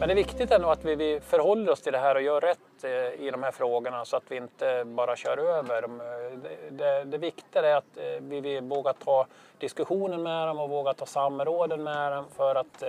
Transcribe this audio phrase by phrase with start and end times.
[0.00, 2.40] Men det är viktigt ändå att vi, vi förhåller oss till det här och gör
[2.40, 6.00] rätt eh, i de här frågorna så att vi inte bara kör över dem.
[6.00, 9.26] Eh, det, det, det viktiga är att eh, vi, vi vågar ta
[9.58, 12.82] diskussionen med dem och vågar ta samråden med dem för att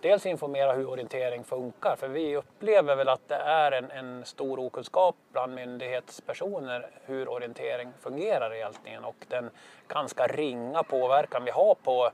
[0.00, 1.96] dels informera hur orientering funkar.
[1.96, 7.92] För vi upplever väl att det är en, en stor okunskap bland myndighetspersoner hur orientering
[8.00, 9.50] fungerar i ältningen och den
[9.88, 12.10] ganska ringa påverkan vi har på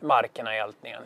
[0.00, 1.02] markerna i ältningen.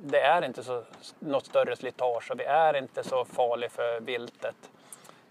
[0.00, 0.82] Det är inte så,
[1.18, 4.56] något större slitage och vi är inte så farliga för viltet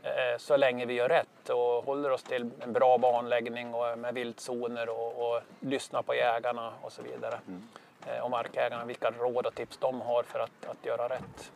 [0.03, 4.13] eh, så länge vi gör rätt och håller oss till en bra banläggning och med
[4.13, 7.39] viltzoner och, och lyssnar på jägarna och så vidare.
[7.47, 7.67] Mm.
[8.07, 11.51] Eh, och markägarna, vilka råd och tips de har för att, att göra rätt.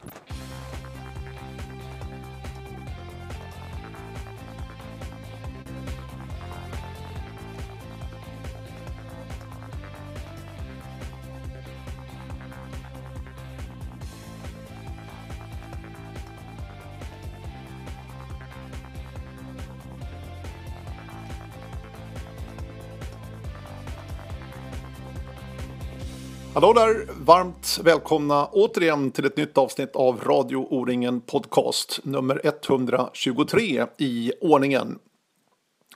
[26.60, 27.08] Hallå där!
[27.26, 35.00] Varmt välkomna återigen till ett nytt avsnitt av Radio O-ringen Podcast nummer 123 i ordningen.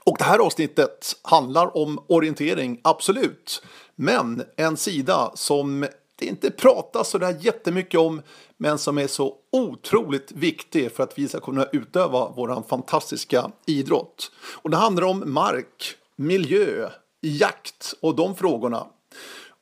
[0.04, 3.62] Och det här avsnittet handlar om orientering, absolut.
[3.96, 8.22] Men en sida som det inte pratas så där jättemycket om
[8.56, 14.30] men som är så otroligt viktig för att vi ska kunna utöva vår fantastiska idrott.
[14.62, 16.88] Och det handlar om mark, miljö,
[17.20, 18.86] jakt och de frågorna.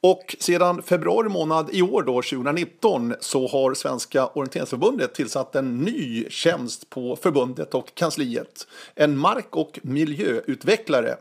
[0.05, 6.31] Och sedan februari månad i år då, 2019, så har Svenska orienteringsförbundet tillsatt en ny
[6.31, 8.67] tjänst på förbundet och kansliet.
[8.95, 11.17] En mark och miljöutvecklare.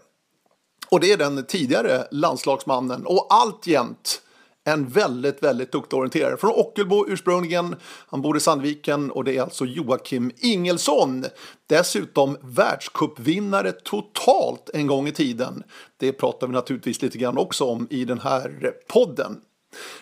[0.90, 4.22] Och det är den tidigare landslagsmannen och alltjämt
[4.64, 6.38] en väldigt, väldigt duktig orienterare.
[6.38, 7.76] Från Ockelbo ursprungligen.
[8.08, 11.26] Han bor i Sandviken och det är alltså Joakim Ingelsson.
[11.68, 15.64] Dessutom världscupvinnare totalt en gång i tiden.
[15.98, 19.38] Det pratar vi naturligtvis lite grann också om i den här podden.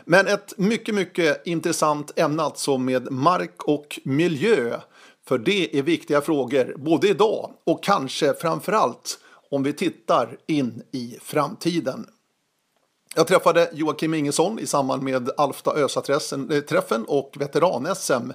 [0.06, 4.80] Men ett mycket, mycket intressant ämne alltså med mark och miljö.
[5.28, 9.20] För det är viktiga frågor både idag och kanske framförallt
[9.52, 12.06] om vi tittar in i framtiden.
[13.16, 18.32] Jag träffade Joakim Ingesson i samband med Alfta Ösa-träffen eh, och veteran-SM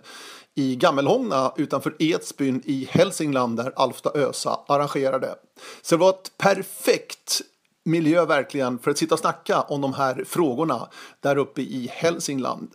[0.55, 5.35] i Gammelhångna utanför Edsbyn i Hälsingland där Alfta Ösa arrangerade.
[5.83, 7.41] Så det var ett perfekt
[7.85, 10.89] miljö verkligen för att sitta och snacka om de här frågorna
[11.21, 12.71] där uppe i Hälsingland.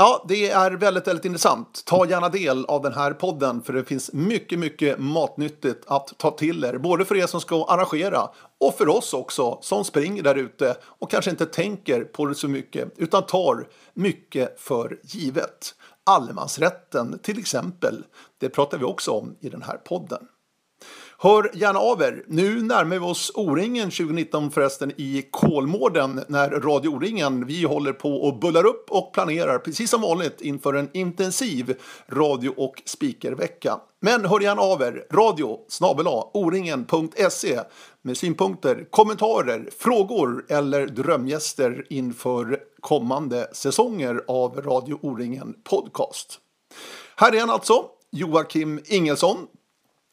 [0.00, 1.82] Ja, det är väldigt, väldigt intressant.
[1.84, 6.30] Ta gärna del av den här podden för det finns mycket, mycket matnyttigt att ta
[6.30, 6.78] till er.
[6.78, 11.10] Både för er som ska arrangera och för oss också som springer där ute och
[11.10, 15.74] kanske inte tänker på det så mycket utan tar mycket för givet.
[16.06, 18.04] Allemansrätten till exempel,
[18.38, 20.26] det pratar vi också om i den här podden.
[21.20, 22.24] Hör gärna av er.
[22.26, 28.22] Nu närmar vi oss O-ringen 2019 förresten i Kolmården när Radio O-ringen vi håller på
[28.22, 31.74] och bullar upp och planerar precis som vanligt inför en intensiv
[32.08, 33.80] radio och speakervecka.
[34.00, 35.06] Men hör gärna av er.
[35.10, 37.60] Radio snabela oringen.se
[38.02, 46.38] med synpunkter, kommentarer, frågor eller drömgäster inför kommande säsonger av Radio O-ringen Podcast.
[47.16, 49.46] Här är han alltså, Joakim Ingelsson,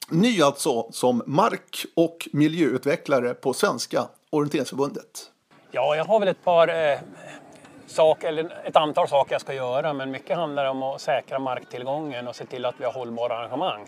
[0.10, 5.32] Ny alltså som mark och miljöutvecklare på Svenska orienteringsförbundet.
[5.72, 7.00] Ja, jag har väl ett par eh,
[7.88, 12.28] saker, eller ett antal saker jag ska göra, men mycket handlar om att säkra marktillgången
[12.28, 13.86] och se till att vi har hållbara arrangemang.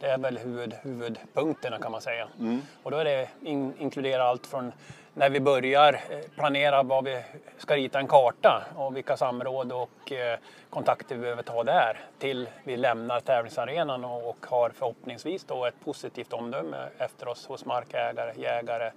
[0.00, 2.28] Det är väl huvud, huvudpunkterna kan man säga.
[2.38, 2.62] Mm.
[2.82, 4.72] Och då är det in, inkludera allt från
[5.20, 7.22] när vi börjar eh, planera vad vi
[7.58, 10.38] ska rita en karta och vilka samråd och eh,
[10.70, 16.32] kontakter vi behöver ta där till vi lämnar tävlingsarenan och har förhoppningsvis då ett positivt
[16.32, 18.90] omdöme efter oss hos markägare, jägare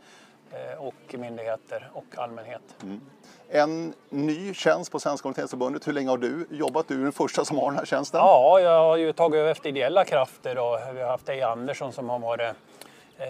[0.51, 2.62] eh, och myndigheter och allmänhet.
[2.81, 3.01] Mm.
[3.50, 5.88] En ny tjänst på Svenska Orienteringsförbundet.
[5.88, 6.88] Hur länge har du jobbat?
[6.88, 8.19] Du är den första som har den här tjänsten.
[8.19, 11.94] Ja, jag har ju tagit över efter ideella krafter och vi har haft Eje Andersson
[11.94, 12.56] som har varit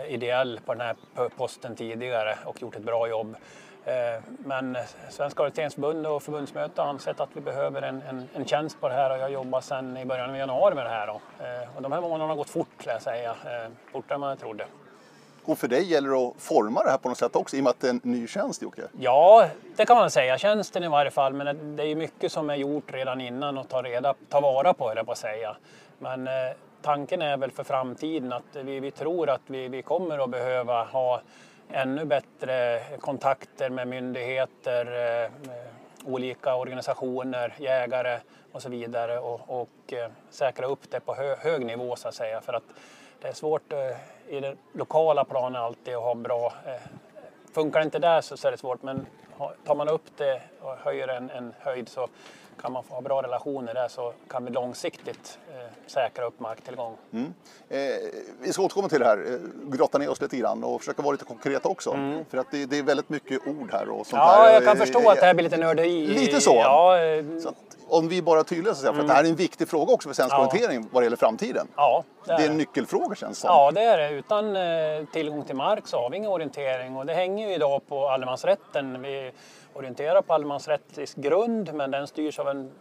[0.09, 0.95] ideell på den här
[1.29, 3.35] posten tidigare och gjort ett bra jobb.
[3.85, 4.77] Eh, men
[5.09, 8.93] Svenska orienteringsförbund och förbundsmöte har ansett att vi behöver en, en, en, tjänst på det
[8.93, 11.07] här och jag jobbar sedan i början av januari med det här.
[11.07, 11.13] Då.
[11.13, 13.35] Eh, och de här månaderna har gått fort, jag säga.
[13.91, 14.65] fortare än man trodde.
[15.45, 17.63] Och för dig gäller det att forma det här på något sätt också i och
[17.63, 18.81] med att det är en ny tjänst Jocke?
[18.99, 20.37] Ja, det kan man säga.
[20.37, 21.33] Tjänsten i varje fall.
[21.33, 24.93] Men det är mycket som är gjort redan innan och ta, reda, ta vara på,
[24.93, 25.55] det på att säga.
[25.99, 26.27] Men
[26.83, 30.83] tanken är väl för framtiden att vi, vi tror att vi, vi kommer att behöva
[30.83, 31.21] ha
[31.69, 34.85] ännu bättre kontakter med myndigheter,
[35.23, 35.31] eh,
[36.05, 38.19] olika organisationer, jägare
[38.51, 42.15] och så vidare och, och eh, säkra upp det på hö, hög nivå så att
[42.15, 42.41] säga.
[42.41, 42.63] För att
[43.21, 46.53] det är svårt eh, i det lokala planet alltid att ha bra...
[47.53, 49.05] Funkar det inte där så, så är det svårt men
[49.65, 52.07] tar man upp det och höjer en, en höjd så
[52.61, 56.97] kan man få bra relationer där så kan vi långsiktigt eh, säkra upp marktillgång.
[57.13, 57.33] Mm.
[57.69, 57.79] Eh,
[58.41, 61.11] vi ska återkomma till det här, eh, grotta ner oss lite grann och försöka vara
[61.11, 61.91] lite konkreta också.
[61.91, 62.25] Mm.
[62.29, 64.53] För att det, det, är väldigt mycket ord här och sånt Ja, där.
[64.53, 66.07] jag kan förstå att det här blir lite nörderi.
[66.07, 66.55] Lite så.
[66.55, 67.55] Ja, eh, så att,
[67.87, 69.67] om vi bara är tydliga så att säga, för att det här är en viktig
[69.67, 70.47] fråga också för svensk ja.
[70.47, 71.67] orientering vad det gäller framtiden.
[71.75, 73.47] Ja, det är, det är en nyckelfråga känns som.
[73.47, 74.09] Ja, det är det.
[74.09, 77.87] Utan eh, tillgång till mark så har vi ingen orientering och det hänger ju idag
[77.87, 79.01] på allemansrätten.
[79.01, 79.31] Vi,
[79.73, 82.71] orienterar på allemansrättslig grund men den styrs av en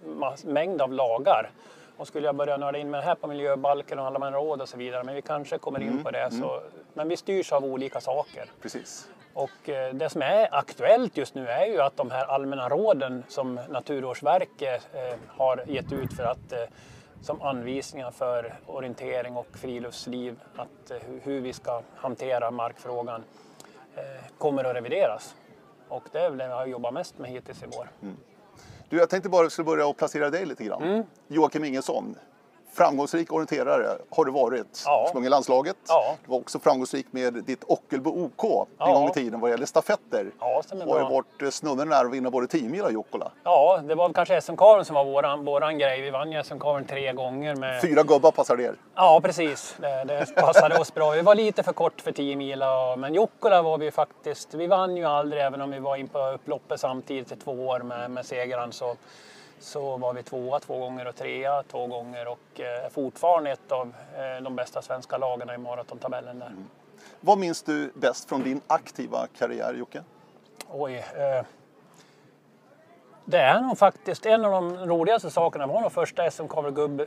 [0.44, 1.50] mängd av lagar.
[1.96, 4.68] Och skulle jag börja nörda in med det här på miljöbalken och allmänna råd och
[4.68, 6.30] så vidare, men vi kanske kommer in mm, på det.
[6.30, 6.70] Så, mm.
[6.94, 8.44] Men vi styrs av olika saker.
[8.62, 9.08] Precis.
[9.34, 13.24] Och eh, det som är aktuellt just nu är ju att de här allmänna råden
[13.28, 16.58] som Naturvårdsverket eh, har gett ut för att eh,
[17.22, 20.92] som anvisningar för orientering och friluftsliv, att,
[21.22, 23.24] hur vi ska hantera markfrågan,
[24.38, 25.34] kommer att revideras.
[25.92, 27.90] Och det är väl det jag har jobbat mest med hittills i vår.
[28.02, 28.16] Mm.
[28.88, 30.82] Du, jag tänkte bara att jag skulle börja och placera dig lite grann.
[30.82, 31.04] Mm.
[31.28, 32.16] Joakim Ingesson,
[32.72, 34.82] framgångsrik orienterare har du varit.
[34.84, 35.06] Ja.
[35.08, 35.76] Sprungit landslaget.
[35.88, 36.16] Ja.
[36.24, 38.88] Du var också framgångsrik med ditt Ockelbo OK ja.
[38.88, 40.30] en gång i tiden vad gäller stafetter.
[40.40, 40.62] Ja.
[40.86, 43.30] Och har varit eh, snudden nära att vinna både 10 mil och Jukkola.
[43.44, 46.00] Ja, det var kanske SM-karen som var våran, våran grej.
[46.00, 47.56] Vi vann ju SM-karen tre gånger.
[47.56, 47.82] Med...
[47.82, 48.74] Fyra gubbar passade er.
[48.94, 49.76] Ja, precis.
[49.78, 51.10] Det, det passade oss bra.
[51.10, 52.62] Vi var lite för kort för 10 mil.
[52.96, 54.54] Men Jukkola var vi faktiskt...
[54.54, 57.78] Vi vann ju aldrig, även om vi var in på upploppet samtidigt i två år
[57.78, 58.72] med, med segraren.
[58.72, 58.96] Så
[59.62, 63.72] så var vi tvåa två gånger och trea två gånger och är eh, fortfarande ett
[63.72, 66.46] av eh, de bästa svenska lagen i maratontabellen där.
[66.46, 66.68] Mm.
[67.20, 70.02] Vad minns du bäst från din aktiva karriär Jocke?
[70.70, 71.04] Oj.
[71.16, 71.46] Eh,
[73.24, 76.42] det är nog faktiskt en av de roligaste sakerna var nog första SM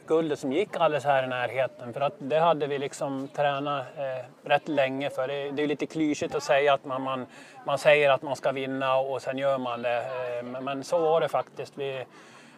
[0.05, 1.93] guldet som gick alldeles här i närheten.
[1.93, 5.27] För att det hade vi liksom tränat eh, rätt länge för.
[5.27, 7.25] Det, det är lite klyschigt att säga att man, man,
[7.65, 9.97] man säger att man ska vinna och sen gör man det.
[9.97, 11.73] Eh, men, men, så var det faktiskt.
[11.77, 12.05] Vi,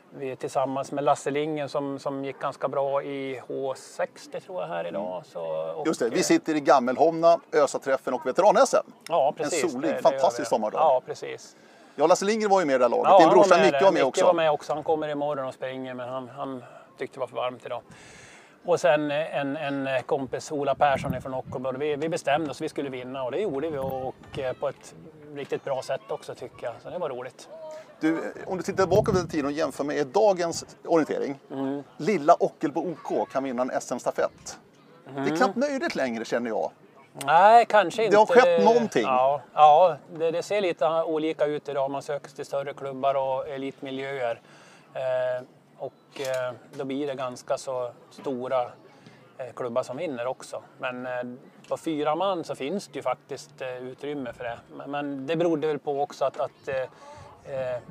[0.09, 4.87] vi tillsammans med Lasse Lingen som, som gick ganska bra i H60 tror jag här
[4.87, 5.23] idag.
[5.25, 5.41] Så,
[5.75, 8.91] och, Just det, vi sitter i Gammelholmna, ÖSA-träffen och veteran-SM.
[9.07, 9.63] Ja, precis.
[9.63, 10.79] En solig, det, fantastisk sommardag.
[10.79, 11.55] Ja, precis.
[11.95, 13.11] Ja, Lasse Lindgren var ju med i det här laget.
[13.11, 14.21] Ja, Din brorsa Micke var med också.
[14.21, 14.73] Micke var med också.
[14.73, 16.63] Han kommer imorgon och springer men han, han
[16.97, 17.81] tyckte det var för varmt idag.
[18.65, 21.71] Och sen en, en kompis, Ola Persson från Ockelbo.
[21.77, 24.69] Vi, vi bestämde oss, vi skulle vinna och det gjorde vi och, och eh, på
[24.69, 24.95] ett
[25.35, 26.73] riktigt bra sätt också tycker jag.
[26.83, 27.49] Så det var roligt.
[27.99, 31.39] Du, om du tittar på den tiden och jämför med dagens orientering.
[31.51, 31.83] Mm.
[31.97, 34.59] Lilla Ockelbo OK kan vinna en SM-stafett.
[35.09, 35.25] Mm.
[35.25, 36.71] Det är knappt möjligt längre känner jag.
[37.25, 38.15] Nej, kanske inte.
[38.15, 39.03] Det har skett någonting.
[39.03, 41.91] Ja, ja det, det, ser lite olika ut idag.
[41.91, 44.41] Man söker sig till större klubbar och elitmiljöer.
[44.93, 45.45] Eh,
[45.77, 48.61] och eh, då blir det ganska så stora
[49.37, 50.61] eh, klubbar som vinner också.
[50.79, 51.11] Men eh,
[51.67, 54.59] på fyra man så finns det ju faktiskt eh, utrymme för det.
[54.75, 56.69] Men, men det berodde väl på också att, att
[57.47, 57.81] eh,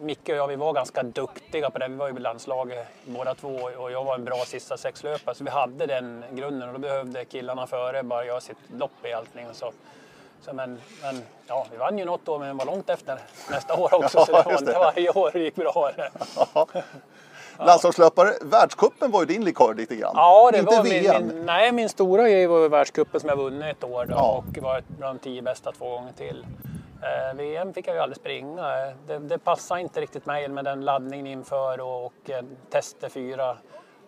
[0.00, 1.88] Micke och jag vi var ganska duktiga på det.
[1.88, 5.44] Vi var ju i landslaget båda två och jag var en bra sista sexlöpare så
[5.44, 9.46] vi hade den grunden och då behövde killarna före bara göra sitt lopp i allting.
[9.52, 9.72] Så,
[10.40, 13.18] så men, men ja, vi vann ju något år men var långt efter
[13.50, 15.90] nästa år också så det var inte varje år det gick bra.
[16.54, 16.66] Ja.
[17.66, 20.12] Landslagslöpare, världskuppen var ju din likör lite grann.
[20.14, 21.26] Ja, det Inte var VM.
[21.26, 24.44] Min, nej, min stora grej var världskuppen som jag vunnit ett år då, ja.
[24.48, 26.46] och var bland de tio bästa två gånger till.
[27.02, 28.94] Eh, VM fick jag ju aldrig springa.
[29.06, 33.56] Det, det passade inte riktigt mig med den laddningen inför och, och eh, tester fyra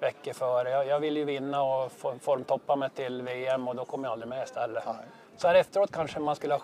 [0.00, 0.70] veckor före.
[0.70, 4.28] Jag, jag ville ju vinna och formtoppa mig till VM och då kom jag aldrig
[4.28, 4.84] med istället.
[4.86, 4.94] Nej.
[5.36, 6.62] Så här efteråt kanske man skulle ha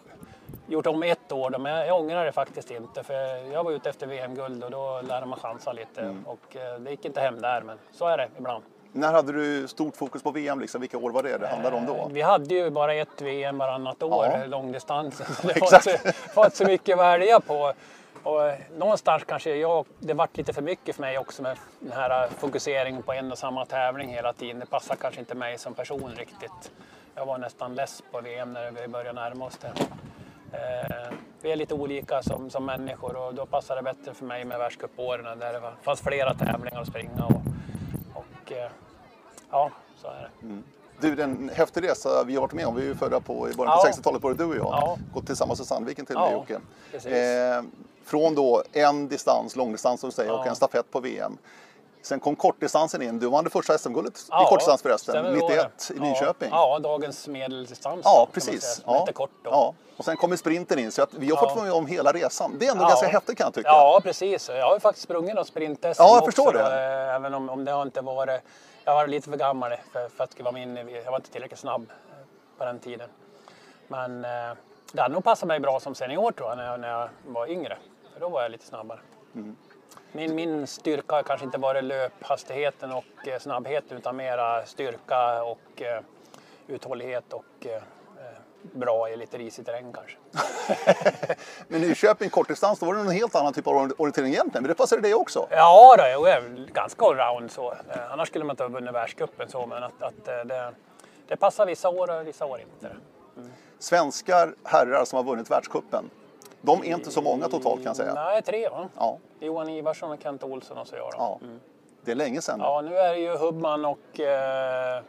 [0.66, 3.14] gjort om ett år då, men jag, jag ångrar det faktiskt inte för
[3.52, 6.26] jag var ute efter VM-guld och då lärde man chansa lite mm.
[6.26, 8.64] och eh, det gick inte hem där men så är det ibland.
[8.96, 10.60] När hade du stort fokus på VM?
[10.60, 10.80] Liksom?
[10.80, 11.94] Vilka år var det det handlade om då?
[11.94, 14.46] Eh, vi hade ju bara ett VM varannat år, ja.
[14.46, 15.18] långdistans.
[15.42, 17.72] Det var inte, var inte så mycket att välja på.
[18.22, 21.92] Och eh, någonstans kanske jag, det vart lite för mycket för mig också med den
[21.92, 24.58] här fokuseringen på en och samma tävling hela tiden.
[24.60, 26.70] Det passar kanske inte mig som person riktigt.
[27.14, 29.72] Jag var nästan less på VM när vi började närma oss det.
[30.52, 31.12] Eh,
[31.42, 34.58] vi är lite olika som, som människor och då passar det bättre för mig med
[34.58, 37.24] världscupåren där det fanns flera tävlingar att springa.
[37.24, 37.40] Och,
[38.14, 38.52] och
[39.50, 39.70] Ja,
[40.02, 40.46] så är det.
[40.46, 40.64] Mm.
[41.00, 42.74] Du, den häftig resa vi har varit med om.
[42.74, 43.92] Vi är ju födda på i början på ja.
[43.92, 44.66] 60-talet, både du och jag.
[44.66, 44.98] Ja.
[45.14, 46.54] Gått tillsammans i Sandviken till och med Jocke.
[47.56, 47.62] Eh,
[48.04, 50.38] från då en distans, långdistans som du säger, ja.
[50.40, 51.38] och en stafett på VM.
[52.02, 53.18] Sen kom kortdistansen in.
[53.18, 56.02] Du vann det första SM-guldet Ja, i kortdistans förresten, stämmer det 91 i Ja.
[56.02, 56.48] Nyköping.
[56.52, 58.00] Ja, dagens medeldistans.
[58.04, 58.82] Ja, precis.
[58.86, 59.00] Ja.
[59.00, 59.50] Lite kort då.
[59.50, 59.74] Ja.
[59.96, 61.54] Och sen kommer sprinten in, så att vi har fått Ja.
[61.54, 62.56] vara med om hela resan.
[62.58, 62.88] Det är ändå Ja.
[62.88, 63.68] ganska häftigt kan jag tycka.
[63.68, 64.48] Ja, precis.
[64.48, 66.58] Jag har ju faktiskt sprungit något sprint Ja, jag också, förstår det.
[66.62, 68.40] då, eh, Även om, om det har inte varit...
[68.88, 71.02] Jag var lite för gammal för, för att skriva mig in i...
[71.04, 72.26] Jag var inte tillräckligt snabb eh,
[72.58, 73.08] på den tiden.
[73.88, 74.56] Men eh,
[74.92, 77.50] det hade nog passat mig bra som senior tror jag, när jag, när jag var
[77.50, 77.78] yngre.
[78.12, 78.98] För då var jag lite snabbare.
[79.34, 79.56] Mm.
[80.12, 85.82] Min, min styrka har kanske inte varit löphastigheten och eh, snabbheten utan mera styrka och
[85.82, 86.00] eh,
[86.66, 87.82] uthållighet och eh,
[88.72, 90.16] bra i lite risig terräng kanske.
[91.68, 94.62] Men Nyköping kortdistans, då var det en helt annan typ av orientering egentligen.
[94.62, 95.46] Men det passade dig också.
[95.50, 97.72] Ja, då, jag är ganska allround så.
[97.72, 100.72] Eh, annars skulle man inte ha vunnit världscupen så, men att, att eh, det,
[101.28, 102.96] det passar vissa år och vissa år inte.
[103.78, 106.10] Svenskar herrar som har vunnit världscupen.
[106.60, 108.14] De är inte så många totalt kan jag säga.
[108.14, 108.88] Nej, tre va?
[108.96, 111.16] Ja, Johan Ivarsson och Kent Olsson och så jag då.
[111.18, 111.40] ja.
[112.04, 112.60] Det är länge sedan.
[112.60, 115.02] Ja, nu är det ju Hubman och eh,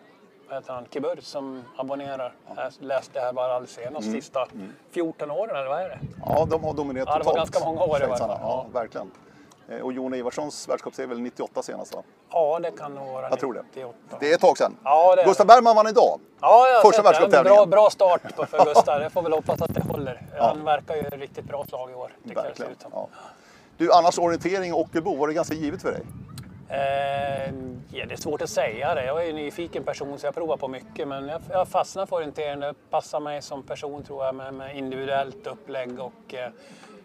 [0.55, 2.33] heter han, Kibur som abonnerar.
[2.55, 4.21] Jag läste det här bara alldeles senast, Mm.
[4.21, 4.47] sista
[4.91, 5.99] 14 åren eller vad är det?
[6.25, 7.51] Ja, de har dominerat Ja, det var totalt.
[7.51, 8.37] ganska många år i varje fall.
[8.41, 9.11] Ja, verkligen.
[9.69, 12.03] Eh, Och Jon Ivarssons världscupseger väl 98 senast va?
[12.31, 13.61] Ja, det kan nog vara Jag tror det.
[13.73, 13.97] 98.
[14.19, 14.77] Det är ett tag sedan.
[14.83, 16.19] Ja, det Gustav Bergman vann idag.
[16.41, 17.05] Ja, jag Första det.
[17.07, 17.55] världscuptävlingen.
[17.57, 19.01] Bra, bra start på för Gustav.
[19.01, 20.21] Jag får väl hoppas att det håller.
[20.39, 22.11] Han verkar ju riktigt bra slag i år.
[22.23, 22.71] Det Verkligen.
[22.81, 22.91] som.
[22.93, 23.07] Ja.
[23.77, 26.01] Du, annars orientering och Ockelbo, var det ganska givet för dig?
[26.69, 27.26] Eh,
[27.91, 29.05] ja, det är svårt att säga det.
[29.05, 31.07] Jag är en nyfiken person så jag provar på mycket.
[31.07, 32.59] Men jag, jag fastnar för orientering.
[32.59, 36.51] Det passar mig som person tror jag med, med individuellt upplägg och eh,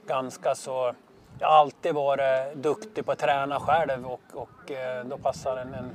[0.07, 0.95] ganska så...
[1.39, 5.75] Jag har alltid varit duktig på att träna själv och, och eh, då passar en,
[5.75, 5.91] en,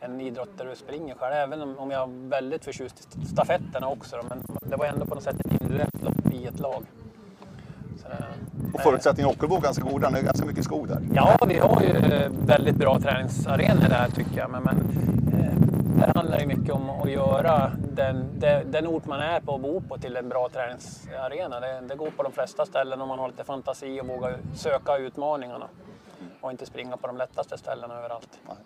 [0.00, 1.34] en idrott där du springer själv.
[1.34, 4.16] Även om, om jag är väldigt förtjust i stafetterna också.
[4.16, 6.84] Då, men det var ändå på något sätt ett individuellt lopp i ett lag.
[8.74, 10.10] Och förutsättningarna i Ockelbo är ganska goda.
[10.10, 11.00] Det är ganska mycket skog där.
[11.14, 14.50] Ja, vi har ju eh, väldigt bra träningsarenor där tycker jag.
[14.50, 14.76] Men, men
[15.40, 15.60] eh,
[15.98, 19.60] där handlar det mycket om att göra den, den, den ort man är på och
[19.60, 21.60] bor på till en bra träningsarena.
[21.60, 24.96] Det, det går på de flesta ställen om man har lite fantasi och vågar söka
[24.96, 25.68] utmaningarna.
[26.40, 28.28] Och inte springa på de lättaste ställena överallt.
[28.46, 28.56] Nej.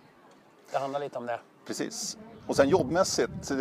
[0.72, 1.38] Det handlar lite om det.
[1.66, 2.16] Precis.
[2.46, 3.56] Och sen jobbmässigt, eh,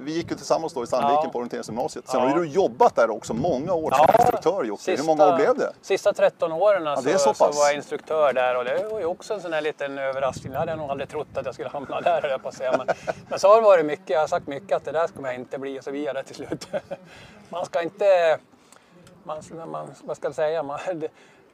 [0.00, 1.30] vi gick ju tillsammans då i Sandviken Ja.
[1.30, 2.08] på orienteringsgymnasiet.
[2.08, 2.28] Sen Ja.
[2.28, 4.96] har du jobbat där också många år som instruktör Jocke.
[4.96, 5.72] Hur många år blev det?
[5.82, 8.98] Sista 13 åren alltså, det är så så, var jag instruktör där och det var
[8.98, 10.52] ju också en sån här liten överraskning.
[10.52, 12.54] Det hade jag nog aldrig trott att jag skulle hamna där höll jag på att
[12.54, 12.74] säga.
[12.78, 12.86] Men,
[13.28, 14.10] men så har det varit mycket.
[14.10, 16.14] Jag har sagt mycket att det där kommer jag inte bli och så blir jag
[16.14, 16.68] det till slut.
[17.48, 18.38] Man ska inte...
[19.24, 20.62] Man, man, vad ska jag säga?
[20.62, 20.78] Man,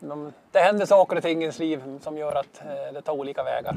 [0.00, 3.12] de, det händer saker och ting i ens liv som gör att eh, det tar
[3.12, 3.76] olika vägar.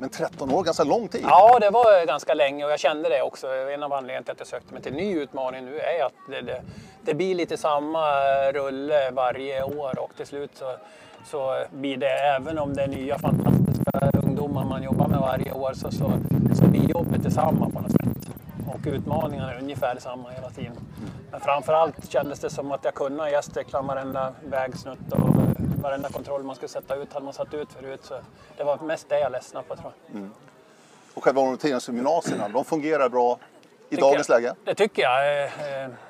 [0.00, 1.20] Men 13 år, ganska lång tid.
[1.24, 3.46] Ja, det var ganska länge och jag kände det också.
[3.46, 6.12] En av anledningarna till att jag sökte mig till en ny utmaning nu är att
[6.28, 6.62] det, det,
[7.02, 8.22] det blir lite samma
[8.52, 10.76] rulle varje år och till slut så,
[11.30, 15.72] så blir det, även om det är nya fantastiska ungdomar man jobbar med varje år,
[15.74, 16.12] så, så,
[16.54, 17.97] så blir jobbet detsamma på något sätt.
[18.68, 20.76] Och utmaningarna är ungefär detsamma hela tiden.
[21.30, 25.18] Men framförallt kändes det som att jag kunde ha Gästrikland varenda vägsnutt och
[25.82, 28.00] varenda kontroll man skulle sätta ut hade man satt ut förut.
[28.04, 28.14] Så
[28.56, 30.28] det var mest det jag ledsnade på tror jag.
[31.14, 33.38] Och själva orienteringsgymnasierna, de fungerar bra
[33.90, 34.42] i Tycker dagens jag.
[34.42, 34.54] läge.
[34.64, 35.44] Det tycker jag.
[35.44, 35.50] Eh,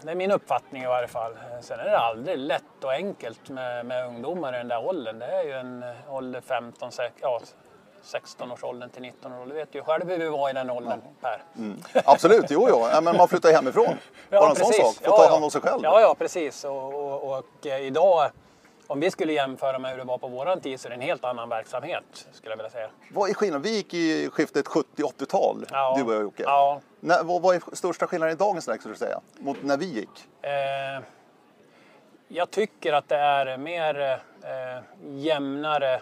[0.02, 1.32] Det är min uppfattning i varje fall.
[1.60, 5.18] Sen är det aldrig lätt och enkelt med, med ungdomar i den där åldern.
[5.18, 7.40] Det är ju en ålder 15, sex- ja,
[8.02, 9.46] 16 års åldern till 19 år.
[9.46, 11.42] Du vet ju själv hur vi var i den åldern Per.
[12.04, 12.88] Absolut, jo, jo.
[12.92, 13.94] Ja, men man flyttar hemifrån.
[14.30, 14.94] Bara en sån sak.
[14.94, 15.80] Får ta hand om sig själv.
[15.82, 16.64] Ja, ja precis.
[16.64, 18.30] Och, och, och eh, idag,
[18.86, 21.00] om vi skulle jämföra med hur det var på våran tid så är det en
[21.00, 22.88] helt annan verksamhet skulle jag vilja säga.
[23.10, 23.62] Vad är skillnaden?
[23.62, 25.94] Vi gick i skiftet 70-80-tal, Ja.
[25.98, 26.42] du och jag Jocke.
[26.42, 26.80] Ja.
[27.00, 29.20] När, vad, vad är största skillnaden i dagens läge skulle du säga?
[29.38, 30.26] Mot när vi gick?
[30.42, 31.02] Eh,
[32.28, 36.00] jag tycker att det är mer eh, jämnare.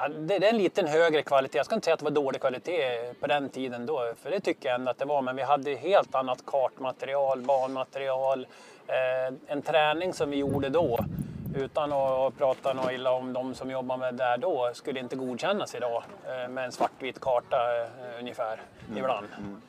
[0.00, 1.58] Ja, det, det är en liten högre kvalitet.
[1.58, 4.40] Jag ska inte säga att det var dålig kvalitet på den tiden då, för det
[4.40, 5.22] tycker jag ändå att det var.
[5.22, 8.46] Men vi hade helt annat kartmaterial, banmaterial,
[8.86, 10.98] eh, en träning som vi gjorde då
[11.56, 15.16] utan att prata något illa om de som jobbar med det där då, skulle inte
[15.16, 18.60] godkännas idag eh, med en svartvit karta eh, ungefär
[18.96, 19.26] ibland.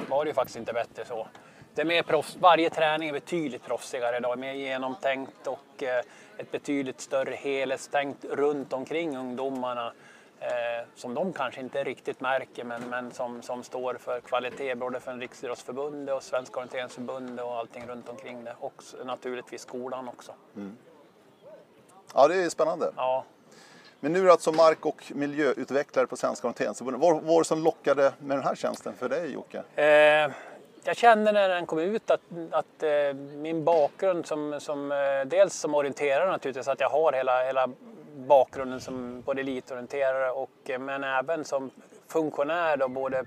[0.10, 1.28] Var det ju faktiskt inte bättre så.
[1.76, 6.02] Det är mer proffs, varje träning är betydligt proffsigare idag, mer genomtänkt och eh,
[6.38, 9.94] ett betydligt större helhetstänk runt omkring ungdomarna.
[10.40, 15.00] Eh, som de kanske inte riktigt märker men, men som, som står för kvalitet både
[15.00, 18.56] för Riksidrottsförbundet och Svenska orienteringsförbundet och allting runt omkring det.
[18.60, 20.32] Och naturligtvis skolan också.
[22.14, 22.92] Ja, det är spännande.
[22.96, 23.24] Ja.
[24.00, 27.02] Men nu är du alltså mark och miljöutvecklare på Svenska orienteringsförbundet.
[27.02, 29.64] Vad var det som lockade med den här tjänsten för dig Jocke?
[29.76, 30.32] Eh,
[30.84, 35.54] jag kände när den kom ut att, att eh, min bakgrund som, som eh, dels
[35.54, 37.70] som orienterare naturligtvis, att jag har hela, hela
[38.28, 41.72] bakgrunden som både elitorienterare och eh, men även som
[42.08, 43.18] funktionär då, både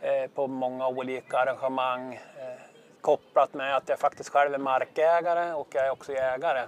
[0.00, 2.60] eh, på många olika arrangemang eh,
[3.00, 6.62] kopplat med att jag faktiskt själv är markägare och jag är också jägare.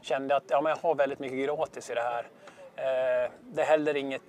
[0.00, 2.26] Kände att ja, men jag har väldigt mycket gratis i det här.
[3.40, 4.22] Det är heller inget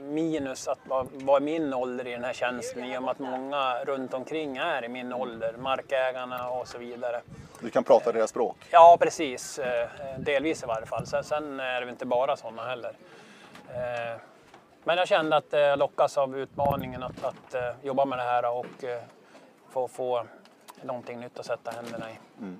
[0.00, 3.84] minus att vara, vara min ålder i den här tjänsten i och med att många
[3.84, 7.20] runt omkring är i min ålder, markägarna och så vidare.
[7.60, 8.56] Du kan prata deras språk?
[8.70, 9.58] Ja, precis.
[9.58, 9.88] Eh,
[10.18, 11.06] delvis i varje fall.
[11.06, 12.92] Sen är det inte bara sådana heller.
[13.68, 14.20] Eh,
[14.84, 18.50] men jag kände att jag lockas av utmaningen att, att eh, jobba med det här
[18.58, 18.84] och
[19.70, 20.26] få, få
[20.82, 22.18] någonting nytt att sätta händerna i.
[22.40, 22.58] Mm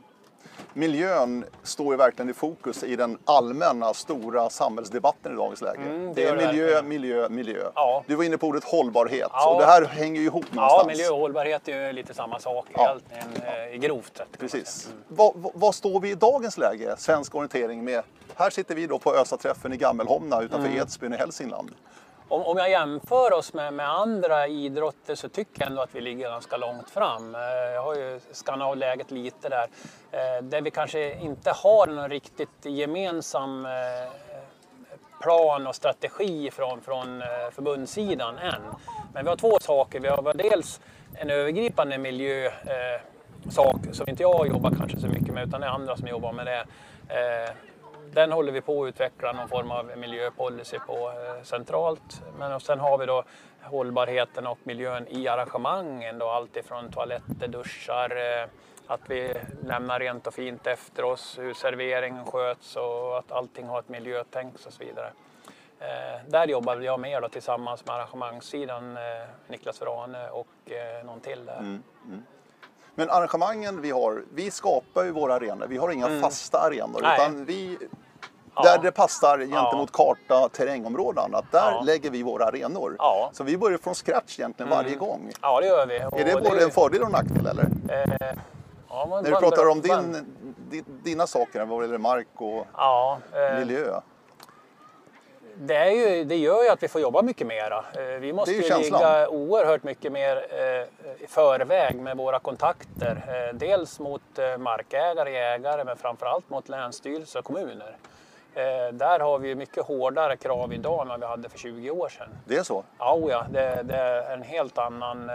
[0.72, 5.82] miljön står ju verkligen i fokus i den allmänna stora samhällsdebatten i dagens läge.
[5.82, 6.82] Mm, det, det, är miljö, det.
[6.82, 7.70] miljö, miljö.
[7.74, 8.04] Ja.
[8.06, 9.54] Du var inne på ordet hållbarhet ja.
[9.54, 10.82] och det här hänger ju ihop någonstans.
[10.82, 12.98] Ja, miljö och hållbarhet är ju lite samma sak ja.
[13.10, 13.68] egentligen, ja.
[13.68, 14.38] i grovt sett.
[14.38, 14.88] Precis.
[14.88, 15.32] Mm.
[15.54, 18.02] Vad, står vi i dagens läge, svensk orientering, med?
[18.34, 20.82] Här sitter vi då på ÖSA-träffen i Gammelholmna utanför mm.
[20.82, 21.70] Edsbyn i Hälsingland.
[22.28, 26.00] Om, om jag jämför oss med, med, andra idrotter så tycker jag ändå att vi
[26.00, 27.34] ligger ganska långt fram.
[27.34, 27.40] Eh,
[27.74, 29.66] jag har ju skannat av läget lite där.
[30.10, 33.72] Eh, där vi kanske inte har någon riktigt gemensam eh,
[35.20, 38.62] plan och strategi från, från förbundssidan än.
[39.12, 40.00] Men vi har två saker.
[40.00, 40.80] Vi har dels
[41.14, 45.96] en övergripande miljösak som inte jag jobbar kanske så mycket med utan det är andra
[45.96, 46.64] som jobbar med det
[48.12, 52.22] den håller vi på att utveckla någon form av miljöpolicy på eh, centralt.
[52.38, 53.24] Men sen har vi då
[53.62, 58.48] hållbarheten och miljön i arrangemangen då allt ifrån toaletter, duschar, eh,
[58.86, 59.34] att vi
[59.64, 64.54] lämnar rent och fint efter oss, hur serveringen sköts och att allting har ett miljötänk
[64.54, 65.12] och så vidare.
[65.78, 68.98] Eh, där jobbar jag mer då, tillsammans med arrangemangssidan,
[69.48, 70.46] Niklas Vrane och
[71.04, 71.58] någon till där.
[71.58, 72.22] Mm, mm.
[72.98, 75.66] Men arrangemangen vi har, vi skapar ju våra arenor.
[75.66, 76.20] Vi har inga mm.
[76.20, 77.14] fasta arenor Nej.
[77.14, 77.78] utan vi
[78.56, 78.62] Ja.
[78.62, 80.14] Där det passar gentemot ja.
[80.28, 81.82] karta, terrängområden, att där ja.
[81.84, 82.96] lägger vi våra arenor.
[83.32, 84.84] Så vi börjar från scratch egentligen mm.
[84.84, 85.30] varje gång.
[85.42, 86.04] Ja, det gör vi.
[86.04, 86.64] Och är det både det...
[86.64, 87.64] en fördel och en nackdel eller?
[87.64, 92.66] Eh, man, När du pratar om din, dina saker vad gäller mark och
[93.36, 94.00] eh, miljö
[95.58, 97.84] det, är ju, det gör ju att vi får jobba mycket mera.
[97.94, 103.24] Eh, vi måste ju ligga oerhört mycket mer eh, i förväg med våra kontakter.
[103.28, 104.22] Eh, dels mot
[104.58, 107.96] markägare, jägare men framförallt mot länsstyrelser och kommuner.
[108.92, 112.28] Där har vi mycket hårdare krav idag än vad vi hade för 20 år sedan.
[112.44, 112.84] Det är så?
[112.98, 115.30] Ja, det, det är en helt annan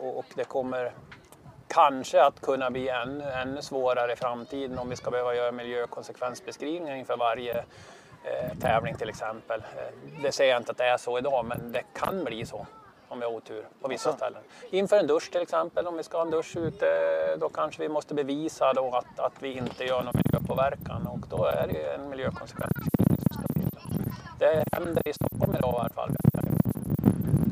[0.00, 0.92] och det kommer
[1.68, 6.96] kanske att kunna bli ännu, ännu svårare i framtiden om vi ska behöva göra miljökonsekvensbeskrivningar
[6.96, 7.64] inför varje
[8.24, 9.60] eh, tävling till exempel.
[9.60, 12.66] Eh, det säger jag inte att det är så idag, men det kan bli så
[13.08, 14.16] om vi har otur på vissa Aha.
[14.16, 14.42] ställen.
[14.70, 16.86] Inför en dusch till exempel, om vi ska ha en dusch ute,
[17.36, 21.44] då kanske vi måste bevisa då att, att vi inte gör någon miljöpåverkan och då
[21.44, 22.72] är det en miljökonsekvens
[23.32, 23.70] som ska till.
[24.38, 26.10] Det händer i Stockholm idag i alla fall.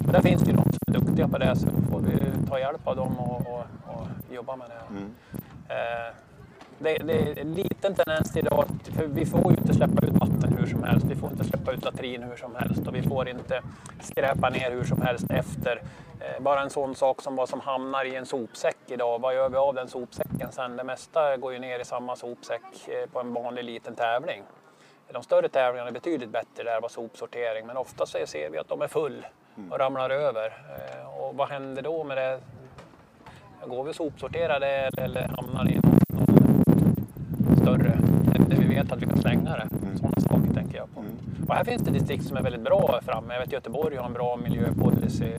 [0.06, 2.48] Och där finns det ju de som är duktiga på det så då får vi
[2.48, 4.94] ta hjälp av dem och, och, och jobba med det.
[4.94, 5.14] Mm.
[5.68, 6.14] Eh,
[6.80, 8.64] det, det, är en liten tendens idag,
[8.96, 11.72] för vi får ju inte släppa ut vatten hur som helst, vi får inte släppa
[11.72, 13.62] ut latrin hur som helst och vi får inte
[14.00, 15.82] skräpa ner hur som helst efter.
[16.20, 19.48] Eh, bara en sån sak som vad som hamnar i en sopsäck idag, vad gör
[19.48, 20.76] vi av den sopsäcken sen?
[20.76, 24.42] Det mesta går ju ner i samma sopsäck eh, på en vanlig liten tävling.
[25.12, 28.68] De större tävlingarna är betydligt bättre där vad sopsortering, men ofta så ser vi att
[28.68, 29.26] de är full
[29.70, 30.46] och ramlar över.
[30.46, 32.40] Eh, och vad händer då med det?
[33.66, 35.99] Går vi och sopsorterar det eller hamnar i större,
[39.00, 39.68] vi kan slänga det.
[39.82, 39.98] Mm.
[39.98, 41.00] Sådana saker tänker jag på.
[41.00, 41.12] Mm.
[41.48, 43.34] Och här finns det distrikt som är väldigt bra framme.
[43.34, 45.32] Jag vet Göteborg har en bra miljöpolicy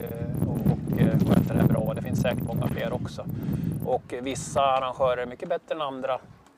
[0.46, 1.92] och, och eh, sköter det här bra.
[1.94, 3.26] Det finns säkert många fler också.
[3.86, 6.14] Och vissa arrangörer är mycket bättre än andra.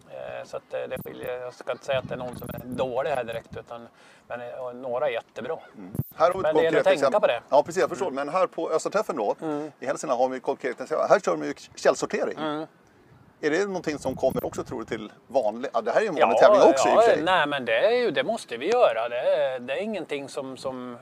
[0.08, 0.98] Eh, så att eh, det.
[1.40, 3.88] Jag ska inte säga att det är någon som är dålig här direkt, utan
[4.28, 4.40] men
[4.82, 5.58] några är jättebra.
[5.76, 5.90] Mm.
[6.16, 7.20] Här har vi men det gäller att tänka exempel.
[7.20, 7.40] på det.
[7.48, 8.06] Ja, precis, jag förstår.
[8.06, 8.14] Mm.
[8.14, 9.70] Men här på Österträffen då, mm.
[9.80, 12.66] i Hälsingland har vi konkret, här kör de ju källsortering.
[13.44, 16.08] Är det någonting som kommer också tror du till vanlig, ja det här är ju
[16.08, 17.22] en vanlig ja, tävling också ja, i och för sig.
[17.22, 19.08] Nej men det, är ju, det måste vi göra.
[19.08, 20.98] Det är, det är ingenting som, som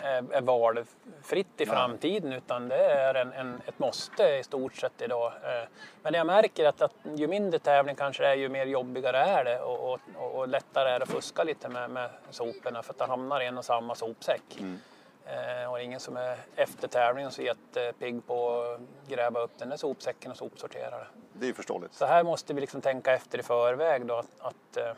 [0.00, 5.02] är, är valfritt i framtiden utan det är en, en, ett måste i stort sett
[5.02, 5.32] idag.
[5.42, 5.68] Eh,
[6.02, 9.44] men jag märker att, att ju mindre tävling kanske det är ju mer jobbigare är
[9.44, 10.00] det och, och,
[10.38, 13.46] och lättare är det att fuska lite med, med soporna för att det hamnar i
[13.46, 14.56] en och samma sopsäck.
[14.58, 14.78] Mm.
[15.26, 19.76] Eh, och ingen som är efter tävlingen så jättepigg på att gräva upp den där
[19.76, 21.06] sopsäcken och sopsortera det.
[21.32, 21.94] Det är förståeligt.
[21.94, 24.92] Så här måste vi liksom tänka efter i förväg då att, att uh,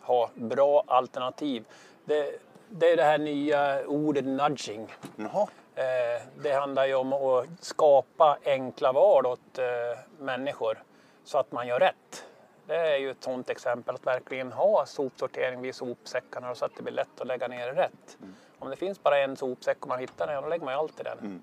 [0.00, 1.64] ha bra alternativ.
[2.04, 4.94] Det, det, är det här nya ordet nudging.
[5.16, 5.42] Jaha.
[5.42, 9.64] Uh, det handlar ju om att skapa enkla val åt uh,
[10.18, 10.82] människor
[11.24, 12.24] så att man gör rätt.
[12.66, 16.82] Det är ju ett sådant exempel att verkligen ha sopsortering vid sopsäckarna så att det
[16.82, 18.18] blir lätt att lägga ner rätt.
[18.18, 18.34] Mm.
[18.60, 21.06] Om det finns bara en sopsäck och man hittar den, då lägger man ju alltid
[21.06, 21.18] den.
[21.18, 21.42] Mm.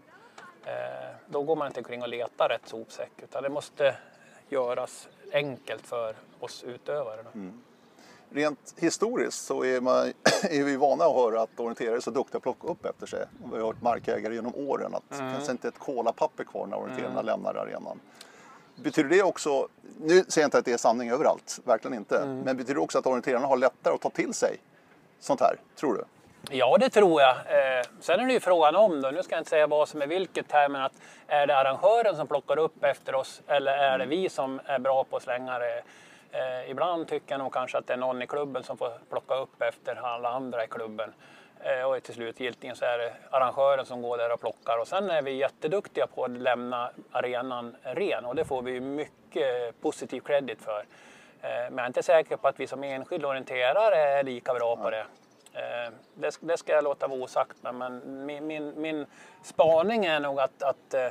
[0.65, 3.95] Eh, då går man inte omkring och letar rätt sopsäck utan det måste
[4.49, 7.25] göras enkelt för oss utövare.
[7.33, 7.61] Mm.
[8.29, 10.07] Rent historiskt så är, man,
[10.49, 13.25] är vi vana att höra att orienterare är så duktiga att plocka upp efter sig.
[13.51, 17.21] Vi har hört markägare genom åren att det finns inte ett kolapapper kvar när orienterarna
[17.21, 17.99] lämnar arenan.
[18.75, 19.67] Betyder det också,
[19.99, 22.99] nu säger jag inte att det är sanning överallt, verkligen inte, men betyder det också
[22.99, 24.57] att orienterarna har lättare att ta till sig
[25.19, 26.03] sånt här, tror du?
[26.49, 27.31] Ja, det tror jag.
[27.31, 29.09] Eh, sen är det ju frågan om då.
[29.09, 30.91] Nu ska jag inte säga vad som är vilket här, men att
[31.27, 35.03] är det arrangören som plockar upp efter oss eller är det vi som är bra
[35.03, 35.83] på att slänga det?
[36.31, 39.35] Eh, ibland tycker jag nog kanske att det är någon i klubben som får plocka
[39.35, 41.13] upp efter alla andra i klubben.
[41.63, 44.77] Eh, och till slut giltigen så är det arrangören som går där och plockar.
[44.77, 49.81] Och sen är vi jätteduktiga på att lämna arenan ren och det får vi mycket
[49.81, 50.79] positiv credit för.
[51.41, 54.75] Eh, men jag är inte säker på att vi som enskilda orienterare är lika bra
[54.75, 55.05] på det.
[55.57, 59.05] Eh, Det, det ska jag låta vara osagt, men, men min, min, min
[59.43, 61.07] spaning är nog att, att eh,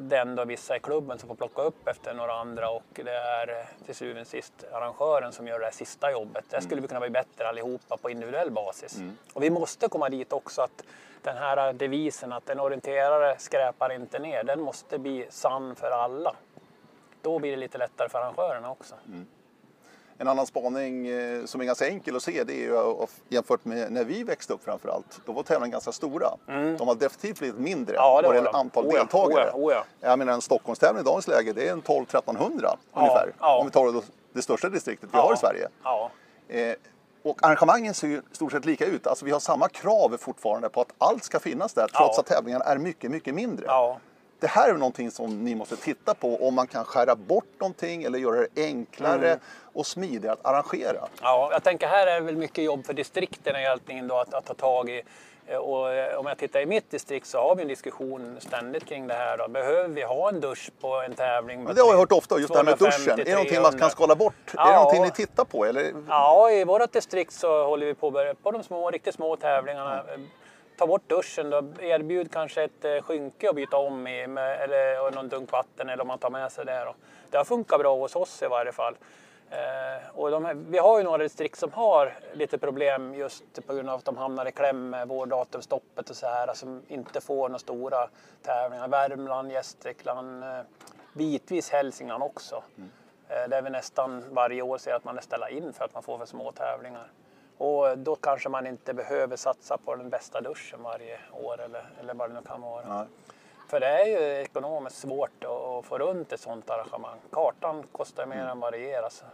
[0.00, 3.10] det är ändå vissa i klubben som får plocka upp efter några andra och det
[3.16, 6.44] är eh, till syvende och sist arrangören som gör det sista jobbet.
[6.50, 8.96] Där skulle vi kunna bli bättre allihopa på individuell basis.
[9.32, 10.84] Och vi måste komma dit också att
[11.22, 16.36] den här devisen att en orienterare skräpar inte ner, den måste bli sann för alla.
[17.22, 18.94] Då blir det lite lättare för arrangörerna också.
[20.18, 23.92] En annan spaning eh, som är ganska enkel att se det är ju jämfört med
[23.92, 25.20] när vi växte upp framför allt.
[25.26, 26.28] Då var tävlingarna ganska stora.
[26.46, 29.50] De var definitivt lite mindre Ja, vad gäller antal Oh ja, deltagare.
[29.54, 30.08] oh ja, oh ja.
[30.08, 33.32] Jag menar en Stockholmstävling i dagens läge det är en 12-1300 Ja, ungefär.
[33.40, 33.58] ja.
[33.58, 34.02] Om vi tar
[34.32, 35.68] det, största distriktet vi har i Sverige.
[36.48, 36.74] Eh,
[37.22, 39.06] och arrangemangen ser ju stort sett lika ut.
[39.06, 42.64] Alltså vi har samma krav fortfarande på att allt ska finnas där trots att tävlingarna
[42.64, 43.66] är mycket, mycket mindre.
[44.40, 44.46] Ja.
[44.46, 48.02] Det här är någonting som ni måste titta på om man kan skära bort någonting
[48.04, 49.38] eller göra det enklare Mm.
[49.72, 51.08] och smidigare att arrangera.
[51.22, 54.44] Ja, jag tänker här är det väl mycket jobb för distrikten egentligen då att, att
[54.44, 55.02] ta tag i.
[55.48, 58.84] Eh, Och eh, om jag tittar i mitt distrikt så har vi en diskussion ständigt
[58.86, 59.38] kring det här.
[59.38, 59.48] Då.
[59.48, 61.64] Behöver vi ha en dusch på en tävling?
[61.64, 63.20] Men det har jag hört ofta, just det här med duschen.
[63.20, 64.34] Är det någonting man kan skala bort?
[64.46, 64.76] Är det Ja.
[64.76, 65.64] någonting ni tittar på?
[65.64, 65.92] Eller?
[66.08, 69.98] Ja, i vårt distrikt så håller vi på på de små, riktigt små tävlingarna.
[69.98, 70.20] eh,
[70.76, 75.10] Ta bort duschen då, erbjud kanske ett eh, skynke att byta om i med, eller
[75.10, 76.84] någon dunk vatten eller om man tar med sig det.
[76.84, 76.94] Då.
[77.30, 78.96] Det har funkat bra hos oss i varje fall.
[79.50, 83.90] Eh, och här, vi har ju några distrikt som har lite problem just på grund
[83.90, 87.58] av att de hamnar i kläm med vårdatumstoppet och så här, som inte får några
[87.58, 88.08] stora
[88.42, 88.88] tävlingar.
[88.88, 90.60] Värmland, Gästrikland, eh,
[91.12, 92.62] bitvis Hälsingland också.
[93.28, 96.02] Eh, Där vi nästan varje år ser att man är ställa in för att man
[96.02, 97.10] får för små tävlingar.
[97.58, 102.14] Och då kanske man inte behöver satsa på den bästa duschen varje år eller, eller
[102.14, 102.94] vad det nu kan vara.
[102.98, 103.06] Nej.
[103.68, 107.18] För det är ju ekonomiskt svårt att, få runt ett sådant arrangemang.
[107.32, 109.02] Kartan kostar mer än vad det ger.
[109.02, 109.24] Alltså.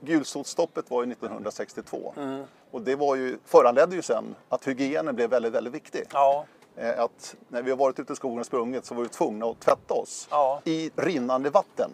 [0.00, 2.44] Gulsotstoppet var ju 1962 Mm.
[2.70, 6.04] och det var ju, föranledde ju sen att hygienen blev väldigt, väldigt viktig.
[6.12, 6.44] Ja,
[6.80, 9.46] Eh, Att när vi har varit ute i skogen och sprungit så var vi tvungna
[9.46, 10.60] att tvätta oss Ja.
[10.64, 11.90] i rinnande vatten.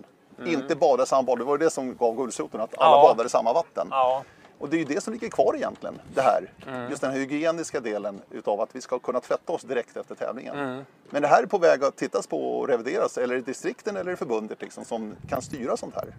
[0.47, 1.39] Inte bada i samma bad.
[1.39, 3.03] Det var ju det som gav gulsoten, att alla Ja.
[3.03, 3.89] badade i samma vatten.
[3.91, 4.23] ja,
[4.65, 6.53] Och det är ju det som ligger kvar egentligen, det här.
[6.67, 6.91] Mm.
[6.91, 10.59] Just den här hygieniska delen utav att vi ska kunna tvätta oss direkt efter tävlingen.
[10.59, 10.85] Mm.
[11.11, 13.97] Men det här är på väg att tittas på och revideras, eller är det distrikten
[13.97, 16.15] eller förbundet liksom, som kan styra sånt här?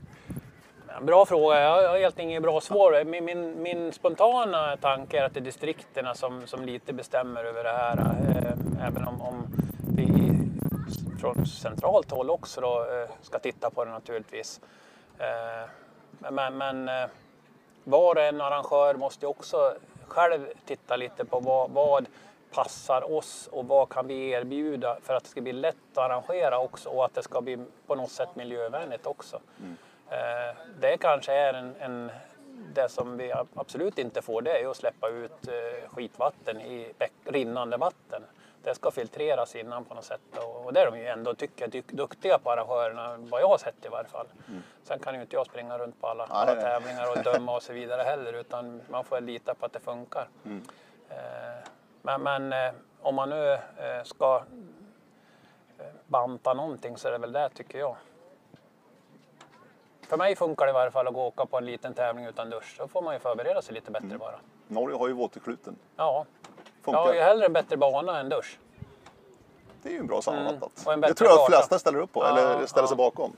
[1.01, 1.61] Bra fråga.
[1.61, 3.03] Jag har helt inget bra svar.
[3.05, 7.63] Min, min, min spontana tanke är att det är distrikterna som, som lite bestämmer över
[7.63, 7.97] det här.
[7.97, 9.47] Eh, även om, om
[9.95, 10.07] vi
[11.21, 14.61] från centralt håll också då, eh, ska titta på det naturligtvis.
[15.17, 15.69] Eh,
[16.31, 17.05] men men eh,
[17.85, 19.73] var och en arrangör måste också
[20.07, 22.05] själv titta lite på vad, vad
[22.53, 26.59] passar oss och vad kan vi erbjuda för att det ska bli lätt att arrangera
[26.59, 29.39] också och att det ska bli på något sätt miljövänligt också.
[30.09, 32.11] Eh, Det kanske är en, en,
[32.73, 36.93] det som vi absolut inte får, det är att släppa ut eh, skitvatten i
[37.25, 38.23] rinnande vatten.
[38.65, 41.67] Det ska filtreras innan på något sätt och och det är de ju ändå tycker
[41.67, 44.27] dyk- duktiga på arrangörerna, vad jag har sett i varje fall.
[44.83, 46.63] Sen kan ju inte jag springa runt på alla, alla nej.
[46.63, 50.27] tävlingar och döma och så vidare heller utan man får lita på att det funkar.
[51.09, 51.15] Eh,
[52.01, 54.43] Men, men eh, om man nu eh, ska
[55.79, 57.95] eh, banta någonting så är det väl det tycker jag.
[60.09, 62.25] För mig funkar det i varje fall att gå och åka på en liten tävling
[62.25, 62.75] utan dusch.
[62.79, 64.39] Då får man ju förbereda sig lite bättre bara.
[64.67, 65.75] Norge har ju våtkluten.
[65.95, 66.25] Ja,
[66.85, 66.99] Funkar.
[66.99, 68.59] jag har ju hellre en bättre bana än dusch.
[69.83, 70.87] Det är ju en bra sammanfattat.
[70.87, 73.03] En det tror jag att de flesta ställer upp på, Ja, eller ställer sig ja.
[73.03, 73.33] bakom.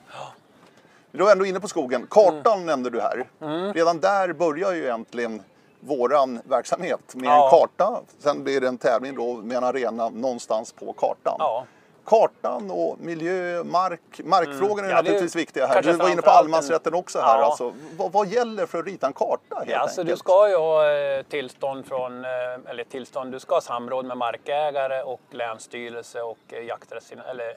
[1.11, 2.07] Du var ändå inne på skogen.
[2.09, 2.65] Kartan Mm.
[2.65, 3.27] nämnde du här.
[3.73, 5.43] Redan där börjar ju egentligen
[5.79, 7.43] våran verksamhet med Ja.
[7.45, 8.01] en karta.
[8.19, 11.35] Sen blir det en tävling då med en arena någonstans på kartan.
[11.39, 11.65] Ja,
[12.07, 15.81] kartan och miljö, mark, markfrågorna är Ja, är naturligtvis viktiga här.
[15.81, 17.39] Du var inne på allemansrätten också här.
[17.39, 17.45] Ja.
[17.45, 20.55] Alltså, vad, vad gäller för att rita en karta helt Ja, alltså, du ska ju
[20.55, 22.29] ha eh, tillstånd från, eh,
[22.65, 27.55] eller tillstånd, du ska ha samråd med markägare och länsstyrelse och eh, jakträttsin, eller eh,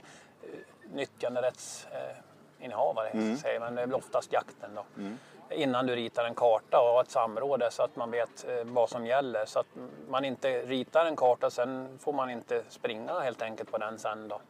[0.93, 3.37] nyttjanderättsinnehavare, Mm.
[3.37, 4.85] säger man, det är väl oftast jakten då.
[5.51, 8.89] Innan du ritar en karta och har ett samråd så att man vet eh, vad
[8.89, 9.45] som gäller.
[9.45, 9.67] Så att
[10.09, 14.29] man inte ritar en karta, sen får man inte springa helt enkelt på den sen
[14.29, 14.41] då.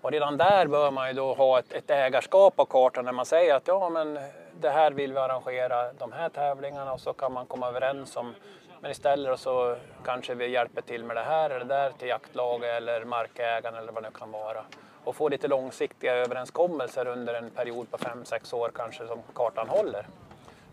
[0.00, 3.26] Och redan där bör man ju då ha ett, ett ägarskap av kartan när man
[3.26, 4.18] säger att ja men
[4.60, 8.34] det här vill vi arrangera, de här tävlingarna och så kan man komma överens om
[8.82, 12.76] men istället så kanske vi hjälper till med det här eller det där till jaktlaget
[12.76, 14.64] eller markägaren eller vad det kan vara.
[15.04, 20.06] Och få lite långsiktiga överenskommelser under en period på 5-6 år kanske som kartan håller.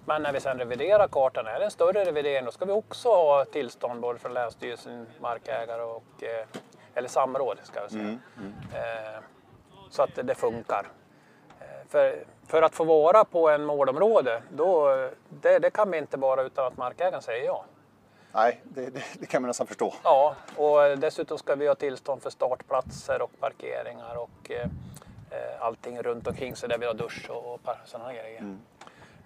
[0.10, 3.10] Men när vi sen reviderar kartan, är det en större revidering, då ska vi också
[3.10, 6.46] ha tillstånd både från Länsstyrelsen, markägare och, eh,
[6.96, 8.18] eller samråd ska jag säga.
[8.74, 9.20] Eh,
[9.90, 10.88] så att det funkar.
[11.60, 14.88] Eh, För, för att få vara på en målområde, då,
[15.30, 17.66] det, det kan vi inte bara utan att markägaren säger ja.
[18.32, 19.94] Nej, det, det, det kan man nästan förstå.
[20.04, 24.68] Ja, och dessutom ska vi ha tillstånd för startplatser och parkeringar och eh,
[25.60, 28.42] allting runt omkring så där vi har dusch och, och sådana grejer.
[28.42, 28.79] Eh,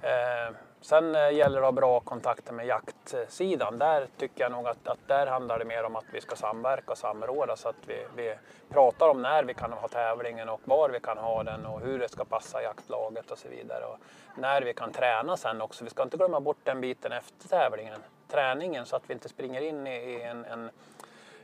[0.03, 3.79] Eh, sen eh, gäller det att ha bra kontakter med jaktsidan.
[3.79, 6.91] Där tycker jag nog att, att där handlar det mer om att vi ska samverka
[6.91, 8.35] och samråda så att vi, vi
[8.69, 11.99] pratar om när vi kan ha tävlingen och var vi kan ha den och hur
[11.99, 13.85] det ska passa jaktlaget och så vidare.
[13.85, 13.97] Och
[14.37, 15.83] när vi kan träna sen också.
[15.83, 17.99] Vi ska inte glömma bort den biten efter tävlingen.
[18.27, 20.69] Träningen så att vi inte springer in i, i en, en,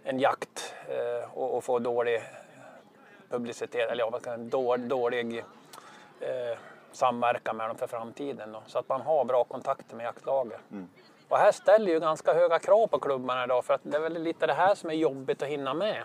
[0.03, 2.21] en jakt eh, och, och får dålig
[3.29, 5.37] publicitet, eller ja, dålig, dålig
[6.19, 6.57] eh,
[6.91, 8.51] samverkan med dem för framtiden.
[8.51, 10.59] Då, så att man har bra kontakter med jaktlaget.
[11.29, 14.13] Och här ställer ju ganska höga krav på klubbarna idag för att det är väl
[14.23, 16.03] lite det här som är jobbigt att hinna med.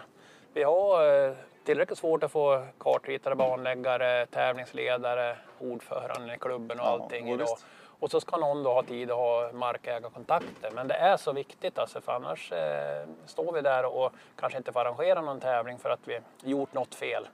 [0.52, 1.32] Vi har eh,
[1.64, 7.38] tillräckligt svårt att få kartritare, banläggare, tävlingsledare, ordförande i klubben och Ja, allting och idag.
[7.46, 7.66] visst.
[8.00, 10.70] Och så ska någon då ha tid att ha markägarkontakter.
[10.70, 14.72] Men det är så viktigt alltså, för annars eh, står vi där och kanske inte
[14.72, 17.28] får arrangera någon tävling för att vi gjort något fel.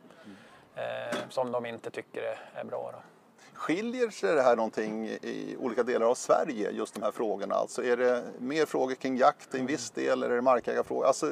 [0.74, 2.90] Eh, som de inte tycker är, är bra.
[2.92, 2.98] Då.
[3.61, 7.55] Skiljer sig det här någonting i olika delar av Sverige, just de här frågorna?
[7.55, 11.07] Alltså är det mer frågor kring jakt i en viss del eller är det markägarfrågor?
[11.07, 11.27] Alltså,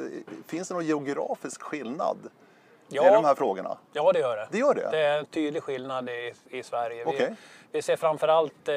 [0.47, 2.17] finns det någon geografisk skillnad
[2.89, 3.77] i de här frågorna?
[3.93, 4.47] ja, det gör det.
[4.51, 4.89] Det gör det?
[4.91, 7.05] Det är en tydlig skillnad i, i Sverige.
[7.05, 7.35] Vi, Okej.
[7.71, 8.75] vi ser framförallt eh,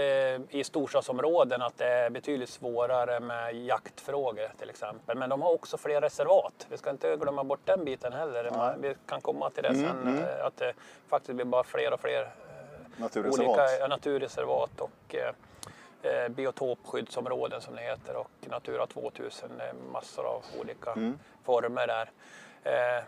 [0.58, 5.18] i storstadsområden att det är betydligt svårare med jaktfrågor till exempel.
[5.18, 6.66] Men de har också fler reservat.
[6.68, 8.50] Vi ska inte glömma bort den biten heller.
[8.50, 10.72] Man, vi kan komma till det Mm, sen, eh, att det
[11.08, 12.30] faktiskt blir bara fler och fler
[12.96, 13.48] Naturreservat?
[13.48, 15.34] olika ja, naturreservat och eh,
[16.02, 19.50] eh, biotopskyddsområden som det heter och Natura 2000.
[19.58, 21.18] Det är massor av olika Mm.
[21.44, 22.10] former där.
[22.98, 23.04] Eh,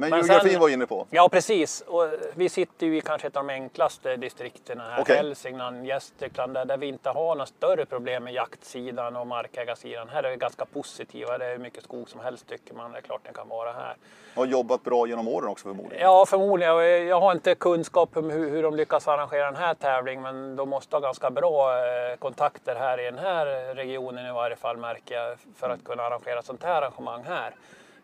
[0.00, 1.06] Men, Men geografin sen- var inne på.
[1.10, 1.80] Ja, precis.
[1.80, 5.00] Och vi sitter ju i kanske ett av de enklaste distrikten här.
[5.00, 5.16] Okej.
[5.16, 10.08] Hälsingland, Gästrikland, där, där vi inte har några större problem med jaktsidan och markägarsidan.
[10.08, 11.38] Här är vi ganska positiva.
[11.38, 12.92] Det är hur mycket skog som helst tycker man.
[12.92, 13.96] Det är klart den kan vara här.
[14.34, 16.04] Har jobbat bra genom åren också förmodligen.
[16.04, 16.74] Ja, förmodligen.
[16.74, 20.56] Och Jag har inte kunskap om hur, hur de lyckas arrangera den här tävlingen, men
[20.56, 24.76] de måste ha ganska bra eh, kontakter här i den här regionen i varje fall
[24.76, 27.54] märker jag, för att kunna arrangera sånt här arrangemang här.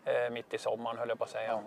[0.05, 1.51] Eh, mitt i sommaren höll jag på att säga.
[1.51, 1.59] Eh,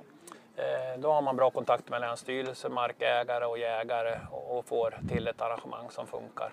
[0.98, 5.90] då har man bra kontakt med länsstyrelse, markägare och jägare och, får till ett arrangemang
[5.90, 6.52] som funkar.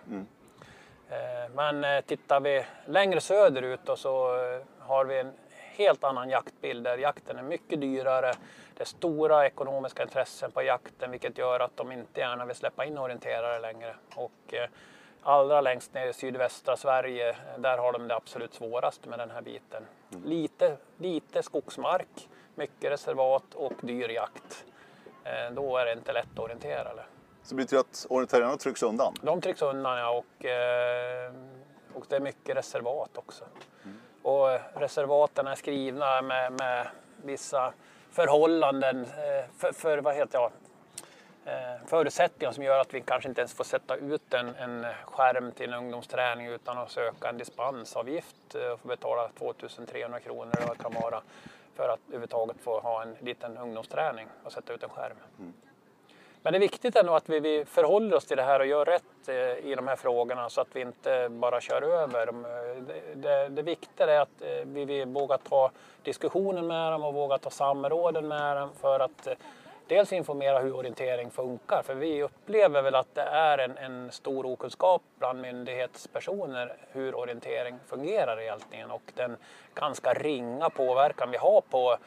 [1.09, 5.33] Eh, Men eh, tittar vi längre söderut då så eh, har vi en
[5.75, 8.33] helt annan jaktbild där jakten är mycket dyrare.
[8.77, 12.85] Det är stora ekonomiska intressen på jakten vilket gör att de inte gärna vill släppa
[12.85, 13.95] in orienterare längre.
[14.15, 14.69] Och eh,
[15.23, 19.31] allra längst ner i sydvästra Sverige, eh, där har de det absolut svårast med den
[19.31, 19.83] här biten.
[20.25, 24.65] Lite, lite skogsmark, mycket reservat och dyr jakt.
[25.23, 26.89] Eh, Då är det inte lätt att orientera.
[26.89, 27.05] Eller?
[27.43, 29.13] Så det betyder att orienterarna trycks undan.
[29.21, 31.33] De trycks undan ja, och, eh,
[31.93, 33.45] och det är mycket reservat också.
[34.21, 36.87] Och eh, reservaten är skrivna med, med
[37.23, 37.73] vissa
[38.11, 39.05] förhållanden
[39.57, 40.51] för, för vad heter jag,
[41.85, 45.73] förutsättningar som gör att vi kanske inte ens får sätta ut en, en skärm till
[45.73, 50.83] en ungdomsträning utan att söka en dispensavgift och få betala 2300 kronor eller vad det
[50.83, 51.21] kan vara
[51.75, 55.17] för att överhuvudtaget få ha en liten ungdomsträning och sätta ut en skärm.
[56.45, 58.85] Men det är viktigt ändå att vi, vi förhåller oss till det här och gör
[58.85, 59.35] rätt eh,
[59.71, 62.41] i de här frågorna så att vi inte bara kör över dem.
[62.87, 65.71] Det, det, det viktiga är att eh, vi, vi vågar ta
[66.03, 69.33] diskussionen med dem och vågar ta samråden med dem för att eh,
[69.87, 71.81] dels informera hur orientering funkar.
[71.83, 77.79] För vi upplever väl att det är en, en stor okunskap bland myndighetspersoner hur orientering
[77.87, 79.37] fungerar i ältningen och den
[79.73, 81.97] ganska ringa påverkan vi har på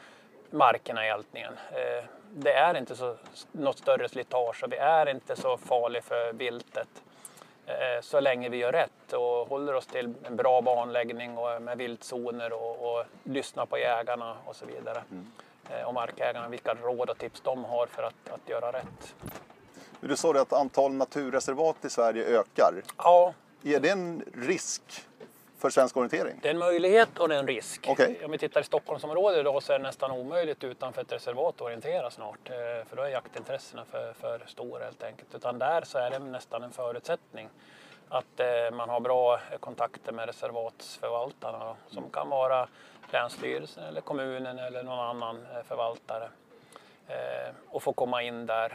[0.49, 1.53] markerna i ältningen.
[1.71, 3.15] Eh, det är inte så,
[3.51, 7.03] något större slitage och vi är inte så farliga för viltet
[7.65, 11.77] eh, så länge vi gör rätt och håller oss till en bra banläggning och med
[11.77, 15.03] viltzoner och, och lyssnar på jägarna och så vidare.
[15.11, 15.31] Mm.
[15.69, 19.15] Eh, och markägarna, vilka råd och tips de har för att, att göra rätt.
[20.01, 22.73] Du sa det att antal naturreservat i Sverige ökar.
[22.97, 23.33] Ja.
[23.63, 24.81] Är det en risk
[25.57, 26.39] för svensk orientering?
[26.41, 27.87] Det är en möjlighet och det är en risk.
[27.89, 28.15] Okay.
[28.25, 31.61] Om vi tittar i Stockholmsområdet idag så är det nästan omöjligt utanför ett reservat att
[31.61, 32.49] orientera snart.
[32.49, 32.55] Eh,
[32.89, 35.35] för då är jaktintressena för, för stora helt enkelt.
[35.35, 37.49] Utan där så är det nästan en förutsättning
[38.09, 42.09] att eh, man har bra kontakter med reservatsförvaltarna som mm.
[42.09, 42.67] kan vara
[43.11, 46.29] Länsstyrelsen eller kommunen eller någon annan eh, förvaltare
[47.69, 48.73] och få komma in där.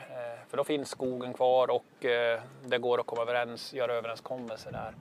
[0.49, 1.85] För då finns skogen kvar och
[2.65, 4.95] det går att komma överens, göra överenskommelser där.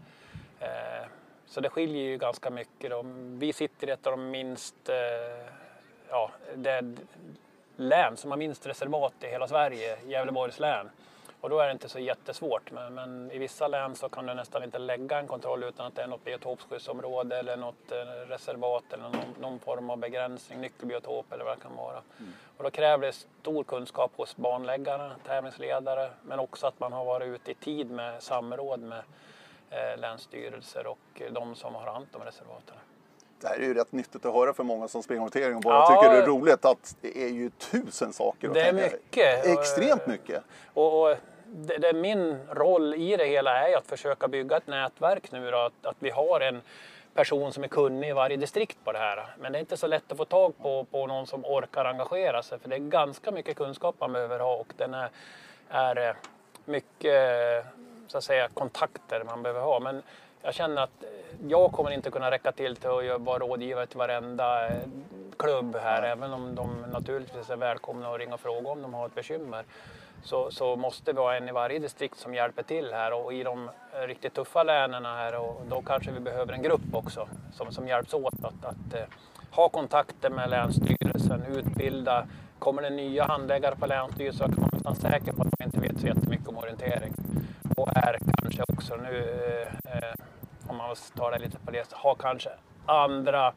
[1.54, 2.91] Så det skiljer ju ganska mycket.
[2.91, 3.02] Då.
[3.38, 5.46] Vi sitter i ett av de minst, eh,
[6.10, 6.96] ja, det
[7.76, 10.89] län som har minst reservat i hela Sverige, Gävleborgs län.
[11.44, 12.72] Och då är det inte så jättesvårt.
[12.72, 15.96] Men, men, i vissa län så kan du nästan inte lägga en kontroll utan att
[15.96, 21.34] det är något biotopskyddsområde eller något eh, reservat eller någon, någon, form av begränsning, nyckelbiotop
[21.34, 22.02] eller vad det kan vara.
[22.20, 22.34] Mm.
[22.58, 27.28] Och då kräver det stor kunskap hos banläggare, tävlingsledare, men också att man har varit
[27.28, 29.04] ute i tid med samråd med
[29.74, 32.76] Eh, länsstyrelser och de som har hand om reservaten.
[33.42, 35.76] Det här är ju rätt nyttigt att höra för många som springer orientering och bara
[35.76, 39.46] ja, tycker det är roligt att det är ju tusen saker att Det är mycket.
[39.46, 40.44] Extremt mycket.
[40.74, 41.18] Och, och
[41.54, 45.58] det, det, min roll i det hela är att försöka bygga ett nätverk nu då,
[45.58, 46.62] att, att vi har en
[47.13, 49.26] person som är kunnig i varje distrikt på det här.
[49.39, 52.44] Men det är inte så lätt att få tag på, på någon som orkar engagera
[52.44, 55.10] sig för det är ganska mycket kunskap man behöver ha och den är,
[55.70, 56.16] är
[56.66, 57.66] mycket
[58.08, 59.80] så att säga, kontakter man behöver ha.
[59.80, 60.02] Men
[60.42, 61.04] jag känner att
[61.48, 64.74] jag kommer inte kunna räcka till till att vara rådgivare till varenda eh,
[65.38, 69.06] klubb här, även om de naturligtvis är välkomna att ringa och fråga om de har
[69.06, 69.66] ett bekymmer.
[70.24, 73.44] Så, så måste vi ha en i varje distrikt som hjälper till här och i
[73.44, 77.72] de eh, riktigt tuffa länen här och då kanske vi behöver en grupp också som,
[77.72, 79.06] som hjälps åt att, att, eh,
[79.52, 82.28] ha kontakter med Länsstyrelsen, utbilda.
[82.60, 85.80] Kommer det nya handläggare på Länsstyrelsen så kan man nästan säker på att de inte
[85.80, 87.14] vet så jättemycket om orientering
[87.78, 89.18] och är kanske också nu,
[89.86, 90.14] eh, eh
[90.68, 92.50] om man tar det lite på det, har kanske
[92.86, 93.54] andra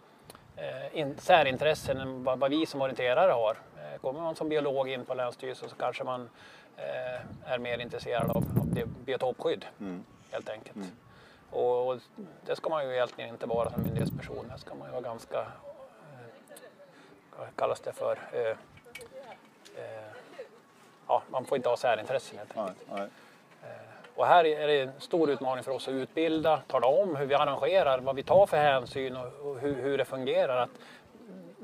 [0.56, 3.56] eh, in, särintressen än vad, vad, vi som orienterare har.
[3.96, 6.28] Eh, kommer man som biolog in på Länsstyrelsen så kanske man
[6.76, 10.04] eh, är mer intresserad av, av det biotopskydd mm.
[10.30, 10.76] helt enkelt.
[10.76, 10.88] Mm.
[11.50, 12.00] Och, och,
[12.46, 14.50] det ska man ju egentligen inte vara som myndighetsperson.
[14.52, 18.56] Det ska man ju vara ganska, eh, kallas det för, eh,
[19.82, 20.12] eh,
[21.08, 22.78] ja, man får inte ha särintressen helt enkelt.
[22.90, 23.08] Nej, nej.
[24.14, 27.34] Och här är det en stor utmaning för oss att utbilda, tala om hur vi
[27.34, 30.56] arrangerar, vad vi tar för hänsyn och hur, hur det fungerar.
[30.56, 30.70] Att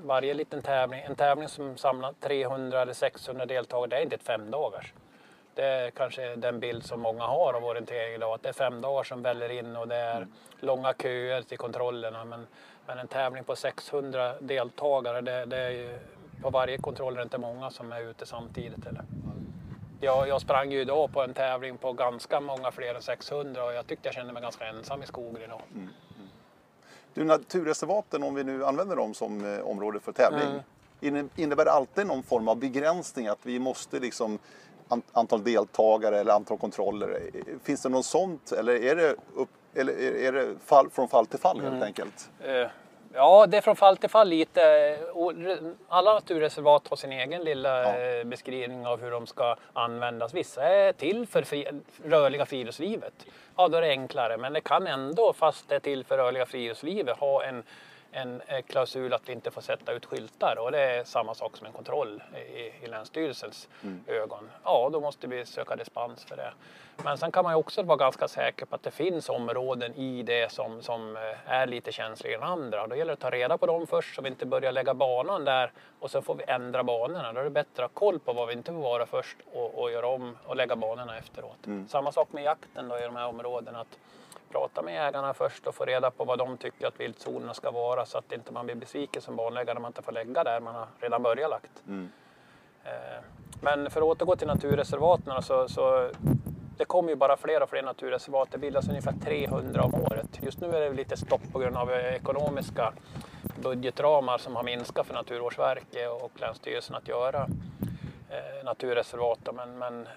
[0.03, 4.23] varje liten tävling, en tävling som samlar 300 eller 600 deltagare, det är inte ett
[4.23, 4.93] femdagars.
[5.55, 8.81] Det är kanske den bild som många har av orientering idag, att det är fem
[8.81, 10.33] dagar som väller in och det är mm.
[10.61, 12.25] långa köer till kontrollerna.
[12.25, 12.47] Men,
[12.87, 15.99] men en tävling på 600 deltagare, det, det är ju,
[16.43, 18.87] på varje kontroll är det inte många som är ute samtidigt.
[18.87, 19.05] Eller?
[20.01, 23.73] Jag, jag sprang ju idag på en tävling på ganska många fler än 600 och
[23.73, 25.63] jag tyckte jag kände mig ganska ensam i skogen idag.
[25.75, 25.89] Mm.
[27.15, 30.63] Du, naturreservaten, om vi nu använder dem som eh, område för tävling,
[31.01, 31.29] mm.
[31.37, 33.27] innebär det alltid någon form av begränsning?
[33.27, 34.39] Att vi måste liksom
[35.13, 37.21] antal deltagare eller antal kontroller.
[37.63, 41.39] Finns det något sånt eller är det, upp, eller är det fall, från fall till
[41.39, 41.83] fall helt mm.
[41.83, 42.31] enkelt?
[42.41, 42.67] Eh,
[43.15, 44.97] Ja, det är från fall till fall lite.
[45.89, 47.99] Alla naturreservat har sin egen lilla ja.
[47.99, 50.35] Eh, beskrivning av hur de ska användas.
[50.35, 51.69] Vissa är till för fri,
[52.05, 53.13] rörliga friluftslivet.
[53.57, 54.37] Ja, då är det enklare.
[54.37, 57.63] Men det kan ändå, fast det är till för rörliga friluftslivet, ha en
[58.13, 61.67] en klausul att vi inte får sätta ut skyltar och det är samma sak som
[61.67, 64.05] en kontroll i, i Länsstyrelsens mm.
[64.07, 64.51] ögon.
[64.65, 66.53] Ja, då måste vi söka dispens för det.
[67.05, 70.23] Men sen kan man ju också vara ganska säker på att det finns områden i
[70.23, 72.87] det som, som eh, är lite känsligare än andra.
[72.87, 75.45] Då gäller det att ta reda på dem först så vi inte börjar lägga banan
[75.45, 77.33] där och så får vi ändra banorna.
[77.33, 79.83] Då är det bättre att ha koll på vad vi inte får vara först och,
[79.83, 81.67] och göra om och lägga banorna efteråt.
[81.67, 81.89] Mm.
[81.89, 83.81] Samma sak med jakten då i de här områdena.
[83.81, 83.99] Att
[84.53, 88.07] prata med jägarna först och få reda på vad de tycker att viltzonerna ska vara
[88.07, 90.75] så att inte man blir besviken som banläggare när man inte får lägga där man
[90.75, 91.83] har redan börjat lagt.
[91.87, 92.09] Mm.
[92.85, 93.25] Eh,
[93.61, 96.11] men för att återgå till naturreservaten så, så
[96.77, 98.49] det kommer ju bara fler och fler naturreservat.
[98.51, 100.39] Det bildas ungefär 300 om året.
[100.43, 102.93] Just nu är det lite stopp på grund av ekonomiska
[103.63, 107.47] budgetramar som har minskat för Naturvårdsverket och Länsstyrelsen att göra
[108.31, 109.49] eh, naturreservat.
[109.55, 110.09] Men, men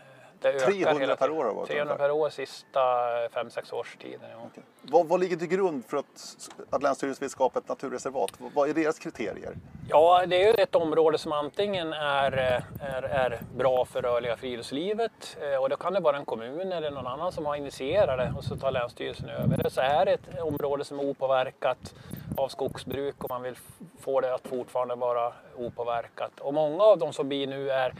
[0.46, 2.08] det ökar 300 hela per år har det varit 300 ungefär.
[2.08, 2.80] per år sista
[3.28, 4.30] 5-6 års tiden.
[4.32, 4.62] Ja.
[4.82, 8.32] Vad, vad ligger till grund för att, att Länsstyrelsen vill skapa ett naturreservat?
[8.54, 9.56] Vad är deras kriterier?
[9.90, 14.38] Ja, det är ju ett område som antingen är, eh, är, är bra för rörliga
[14.38, 18.18] friluftslivet eh, och då kan det vara en kommun eller någon annan som har initierat
[18.18, 19.60] det och så tar Länsstyrelsen över.
[19.60, 21.94] Eller så är det ett område som är opåverkat
[22.38, 23.56] av skogsbruk och man vill
[24.00, 26.40] få det att fortfarande vara opåverkat.
[26.40, 27.94] Och många av de som blir nu är,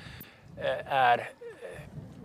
[0.58, 1.30] eh, är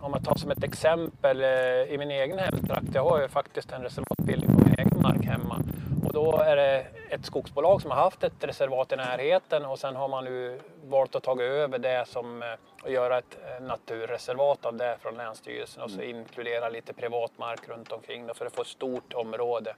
[0.01, 3.71] om man tar som ett exempel eh, i min egen hemtrakt, jag har ju faktiskt
[3.71, 5.61] en reservatbildning på min egen mark hemma.
[6.05, 9.95] Och då är det ett skogsbolag som har haft ett reservat i närheten och sen
[9.95, 12.47] har man nu valt att ta över det som eh,
[12.83, 17.91] och göra ett eh, naturreservat av det från Länsstyrelsen och så inkludera lite privatmark runt
[17.91, 19.75] omkring då, för att få ett stort område.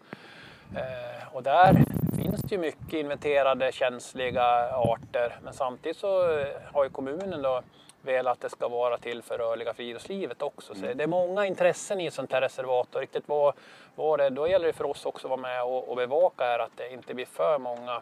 [1.32, 1.74] Och där
[2.16, 6.40] finns det ju mycket inventerade känsliga arter men samtidigt så
[6.74, 7.62] har ju kommunen då
[8.06, 10.76] velat att det ska vara till för rörliga friluftslivet också.
[10.76, 13.54] Så det är många intressen i ett sånt här reservat och riktigt vad,
[13.96, 16.60] vad det då gäller det för oss också att vara med och, och bevaka är
[16.60, 18.02] att det inte blir för många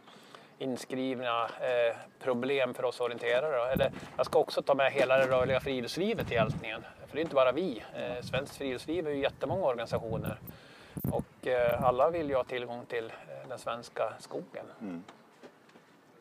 [0.60, 3.72] inskrivna eh, problem för oss orienterare.
[3.72, 6.82] Eller, jag ska också ta med hela det rörliga friluftslivet i hjälpningen.
[7.08, 7.84] För det är inte bara vi.
[7.96, 10.38] Eh, Svenskt friluftsliv är ju jättemånga organisationer.
[11.12, 14.66] Och eh, alla vill ju ha tillgång till eh, den svenska skogen.
[14.82, 15.04] Mm.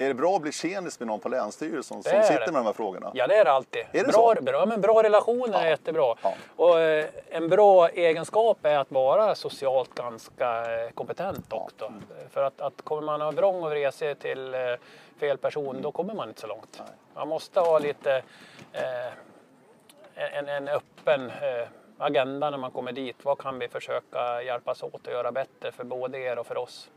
[0.00, 2.52] Är det bra att bli tjenis med någon på Länsstyrelsen som är sitter det.
[2.52, 3.10] med de här frågorna?
[3.14, 3.80] Ja, det är det alltid.
[3.80, 4.42] Är det bra, så?
[4.42, 5.68] Bra, men bra relationer är Ja.
[5.70, 6.14] jättebra.
[6.22, 6.34] Ja.
[6.56, 11.92] Och, eh, en bra egenskap är att vara socialt ganska eh, kompetent också.
[12.30, 14.60] För att, att kommer man ha vrång och vresig till eh,
[15.20, 16.82] fel person, då kommer man inte så långt.
[17.14, 18.22] Man måste ha lite
[18.72, 21.68] eh, en, en öppen eh,
[22.00, 23.16] agenda när man kommer dit.
[23.22, 26.90] Vad kan vi försöka hjälpas åt att göra bättre för både er och för oss?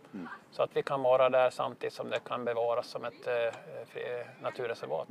[0.51, 5.07] Så att vi kan vara där samtidigt som det kan bevaras som ett eh, naturreservat.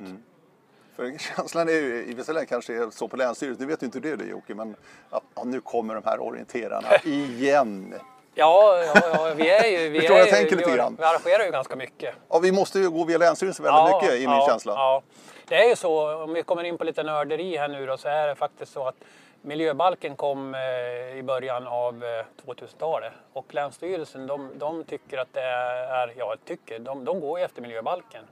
[0.97, 3.87] För känslan är ju, i vissa lägen kanske är så på Länsstyrelsen, nu vet ju
[3.87, 4.77] inte du det Jocke, men
[5.11, 7.95] ja, nu kommer de här orienterarna igen.
[8.35, 9.89] Ja, ja, ja, vi är ju...
[9.89, 12.15] Vi Förstår är jag ju, vi, vi arrangerar ju ganska mycket.
[12.29, 14.73] Ja, vi måste ju gå via Länsstyrelsen väldigt mycket i min ja, känsla.
[14.73, 15.03] Ja.
[15.49, 18.09] Det är ju så, om vi kommer in på lite nörderi här nu då, så
[18.09, 18.97] är det faktiskt så att
[19.43, 25.43] miljöbalken kom eh, i början av eh, 2000-talet och Länsstyrelsen de, de tycker att det
[25.43, 28.25] är, ja tycker, de, de går efter miljöbalken.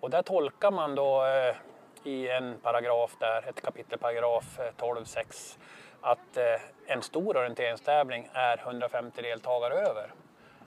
[0.00, 1.56] Och där tolkar man då eh,
[2.04, 5.58] i en paragraf där, ett kapitelparagraf 12.6
[6.00, 6.38] att
[6.86, 10.10] en stor orienteringstävling är 150 deltagare över.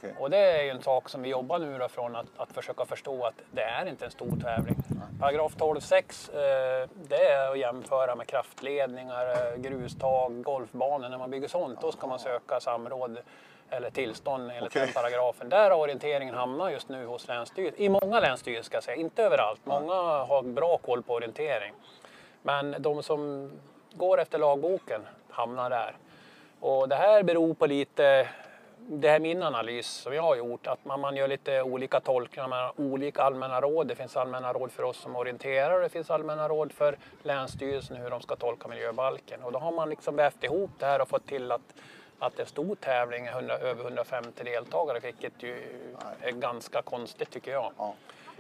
[0.02, 0.16] Okej.
[0.20, 2.86] Och det är ju en sak som vi jobbar nu då från att, att försöka
[2.86, 4.76] förstå att det är inte en stor tävling.
[5.20, 11.10] Paragraf 12.6 eh, det är att jämföra med kraftledningar, eh, grustag, golfbanor.
[11.10, 13.18] När man bygger sånt då ska man söka samråd
[13.70, 14.82] eller tillstånd enligt Okej.
[14.82, 15.50] den paragrafen.
[15.50, 17.82] Där har orienteringen hamnat just nu hos Länsstyrelsen.
[17.82, 19.62] I många länsstyrelser ska jag säga, inte överallt.
[19.64, 19.94] Många
[20.24, 21.74] har bra koll på orientering.
[22.42, 23.52] Men de som
[23.94, 25.96] går efter lagboken hamnar där.
[26.60, 28.28] Och det här beror på lite,
[28.88, 32.00] det här är min analys som jag har gjort, att man, man gör lite olika
[32.00, 33.88] tolkningar, man har olika allmänna råd.
[33.88, 37.98] Det finns allmänna råd för oss som orienterar och det finns allmänna råd för Länsstyrelsen
[37.98, 39.44] hur de ska tolka miljöbalken.
[39.44, 41.74] Och då har man liksom vävt ihop det här och fått till att
[42.22, 45.80] att en stor tävling är 100, över 150 deltagare, vilket ju
[46.22, 47.72] är ganska konstigt tycker jag.
[47.78, 47.96] Ja.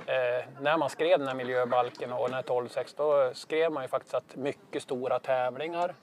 [0.05, 3.87] Eh, när man skrev den här miljöbalken och den här 12.6 då skrev man ju
[3.87, 5.95] faktiskt att mycket stora tävlingar,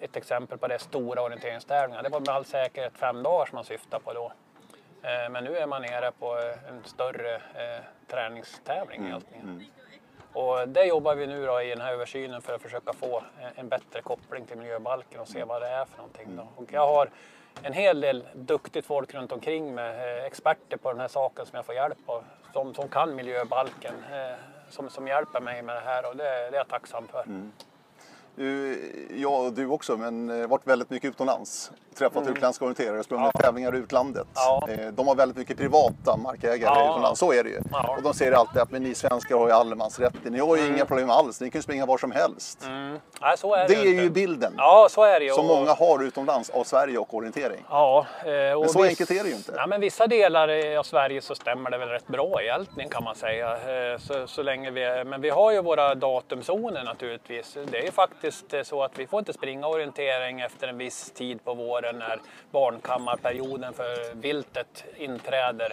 [0.00, 3.64] ett exempel på det stora orienteringstävlingar, det var med all säkerhet fem dagar som man
[3.64, 4.32] syftade på då.
[5.02, 9.64] Eh, men nu är man nere på eh, en större eh, träningstävling egentligen.
[10.32, 13.22] Och det jobbar vi nu då i den här översynen för att försöka få
[13.56, 16.36] en- bättre koppling till miljöbalken och se vad det är för någonting.
[16.36, 16.48] Då.
[16.56, 17.08] Och jag har
[17.62, 21.56] en hel del duktigt folk runt omkring med eh, experter på den här saken som
[21.56, 24.34] jag får hjälp av, som, som kan miljöbalken, eh,
[24.68, 27.22] som, som hjälper mig med det här och det, det är jag tacksam för.
[27.26, 27.32] Du,
[29.16, 31.70] jag och du också, men eh, varit väldigt mycket utomlands.
[31.98, 34.26] Träffat utländska orienterare, sprungit tävlingar i utlandet.
[34.34, 34.68] Ja.
[34.70, 36.90] Eh, De har väldigt mycket privata markägare Ja.
[36.90, 37.60] utomlands, så är det ju.
[37.72, 37.94] Ja.
[37.96, 40.84] Och de säger alltid att men ni svenskar har ju allemansrätten, ni har ju inga
[40.84, 42.64] problem alls, ni kan ju springa var som helst.
[42.66, 42.98] Mm.
[43.20, 44.02] Nej, så är Det det, är inte.
[44.02, 47.64] ju bilden Ja, så är det som Och- många har utomlands av Sverige och orientering.
[47.70, 49.52] Ja, eh, och Men så viss- enkelt är det ju inte.
[49.56, 53.04] Nej, men vissa delar eh, av Sverige så stämmer det väl rätt bra egentligen kan
[53.04, 53.52] man säga.
[53.92, 57.56] Eh, Så, så länge vi men vi har ju våra datumzoner naturligtvis.
[57.70, 57.90] Det är ju
[58.22, 61.98] faktiskt eh, så att vi får inte springa orientering efter en viss tid på våren
[61.98, 62.20] när
[62.50, 65.72] barnkammarperioden för viltet inträder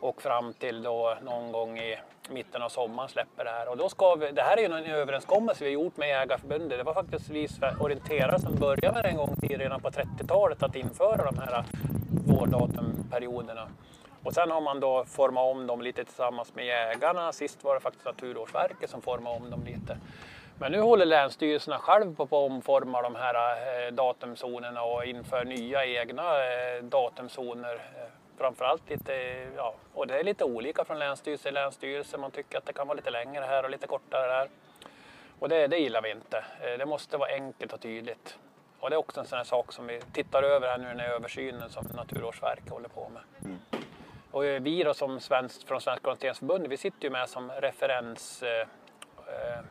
[0.00, 1.98] och fram till då någon gång i
[2.30, 3.68] mitten av sommaren släpper det här.
[3.68, 6.78] Och då ska vi, det här är ju en överenskommelse vi har gjort med Jägarförbundet.
[6.78, 7.48] Det var faktiskt vi
[7.80, 11.64] orienterare som började med det en gång i redan på 30-talet att införa de här
[12.26, 13.68] vårdatumperioderna.
[14.22, 17.32] Och sen har man då format om dem lite tillsammans med jägarna.
[17.32, 19.96] Sist var det faktiskt Naturvårdsverket som formade om dem lite.
[20.60, 25.86] Men nu håller länsstyrelserna själv på att omforma de här eh, datumzonerna och inför nya
[25.86, 27.74] egna eh, datumzoner.
[27.74, 28.08] Eh,
[28.38, 29.12] framförallt lite,
[29.56, 32.18] ja, och det är lite olika från länsstyrelse till länsstyrelse.
[32.18, 34.48] Man tycker att det kan vara lite längre här och lite kortare där.
[35.38, 36.44] Och det, det gillar vi inte.
[36.78, 38.38] Det måste vara enkelt och tydligt.
[38.80, 41.00] Och det är också en sån här sak som vi tittar över här nu den
[41.00, 43.22] här översynen som Naturvårdsverket håller på med.
[43.44, 43.58] Mm.
[44.30, 48.68] Och vi då som svensk, från Svenska orienteringsförbundet, vi sitter ju med som referensgrupp
[49.26, 49.64] eh,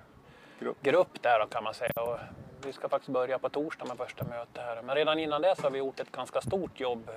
[0.59, 1.91] eh där kan man säga.
[2.01, 2.19] Och
[2.65, 4.81] vi ska faktiskt börja på torsdag med första mötet här.
[4.81, 7.09] Men redan innan dess har vi gjort ett ganska stort jobb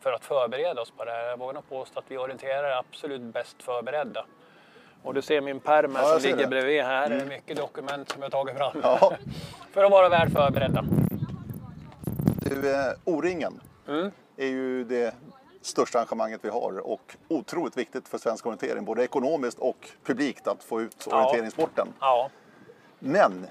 [0.00, 1.28] för att förbereda oss på det här.
[1.28, 4.26] Jag vågar nog påstå att vi orienterar är absolut bäst förberedda.
[5.02, 6.46] Och du ser min pärm ja, som ligger det.
[6.46, 7.06] bredvid här.
[7.06, 7.18] Mm.
[7.18, 8.80] Det är mycket dokument som jag tagit fram.
[8.82, 9.12] Ja.
[9.72, 10.84] för att vara väl förberedda.
[12.42, 14.10] Du, eh, O-ringen mm.
[14.36, 15.14] är ju det
[15.62, 20.64] största arrangemanget vi har och otroligt viktigt för svensk orientering, både ekonomiskt och publikt att
[20.64, 21.16] få ut ja.
[21.16, 21.88] orienteringssporten.
[22.00, 22.30] Ja.
[23.06, 23.46] Men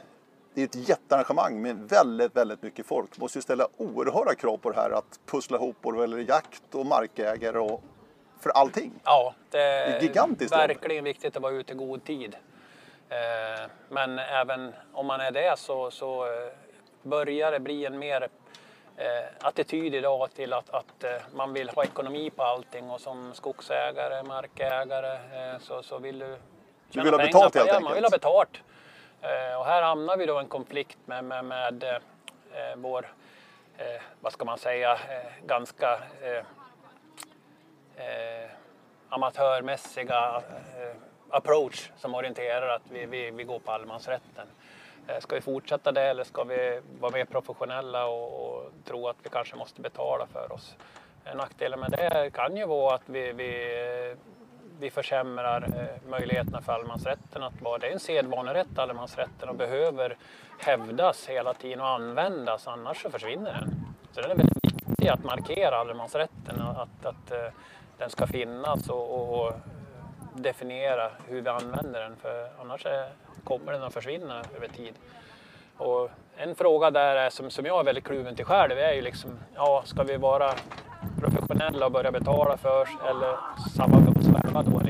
[0.54, 3.12] det är ett jättearrangemang med väldigt, väldigt mycket folk.
[3.16, 6.86] Det måste ju ställa oerhörda krav på det här att pussla ihop både jakt och
[6.86, 7.84] markägare och
[8.40, 8.92] för allting.
[9.04, 11.06] Ja, det det är gigantiskt verkligen jobb.
[11.06, 12.36] viktigt att vara ute i god tid.
[13.10, 16.52] Eh, men även om man är det så, så eh,
[17.02, 18.28] börjar det bli en mer
[18.98, 19.06] eh,
[19.42, 25.18] attityd idag till att, att man vill ha ekonomi på allting och som skogsägare, markägare
[25.60, 26.38] så, så vill du
[26.92, 28.62] Du vill ha betalt helt man vill ha betalt.
[29.26, 33.08] Eh, och här hamnar vi då i en konflikt med, med, med eh, vår,
[33.78, 34.98] eh, vad ska man säga,
[35.46, 36.46] ganska eh,
[39.10, 40.44] amatörmässiga
[40.78, 40.96] eh,
[41.30, 44.48] approach som orienterar att vi, vi, vi går på allemansrätten.
[45.08, 49.18] Eh, ska vi fortsätta det eller ska vi vara mer professionella och, och, tro att
[49.24, 50.76] vi kanske måste betala för oss?
[51.36, 54.16] Nackdelen med det kan ju vara att vi, vi,
[54.80, 60.18] vi försämrar eh, möjligheterna för allemansrätten att vara, det är en sedvanerätt allemansrätten och behöver
[60.60, 63.86] hävdas hela tiden och användas annars så försvinner den.
[64.12, 67.54] Så det är väldigt viktigt att markera allemansrätten, att, att eh,
[67.98, 69.54] den ska finnas och, och,
[70.38, 73.10] definiera hur vi använder den för annars är,
[73.44, 74.94] kommer den att försvinna över tid.
[75.78, 79.02] Och en fråga där är, som, som jag är väldigt kluven till själv är ju
[79.02, 80.54] liksom, ja, ska vi vara
[81.48, 83.38] professionella och börja betala för oss eller
[83.76, 84.82] samarbeta med oss själva då?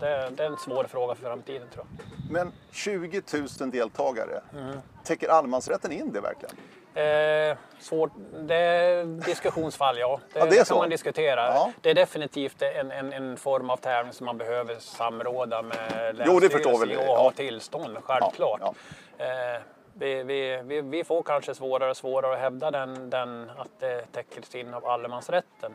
[0.00, 2.32] Det, det, är en svår fråga för framtiden tror jag.
[2.32, 3.22] Men 20
[3.60, 4.78] 000 deltagare, mm.
[5.04, 6.54] täcker allemansrätten in det verkligen?
[6.96, 10.20] Eh, svårt, det är diskussionsfall, ja.
[10.32, 11.40] Det, ja, det, det kan man diskutera.
[11.40, 11.72] Ja.
[11.80, 16.98] Det är definitivt en, en, en, form av tävling som man behöver samråda med Länsstyrelsen
[17.08, 18.60] och ha tillstånd, självklart.
[18.60, 18.74] Ja,
[19.18, 19.60] eh,
[19.94, 24.04] vi, vi, vi, vi, får kanske svårare och svårare att hävda den, den att det
[24.12, 25.74] täcks in av allemansrätten.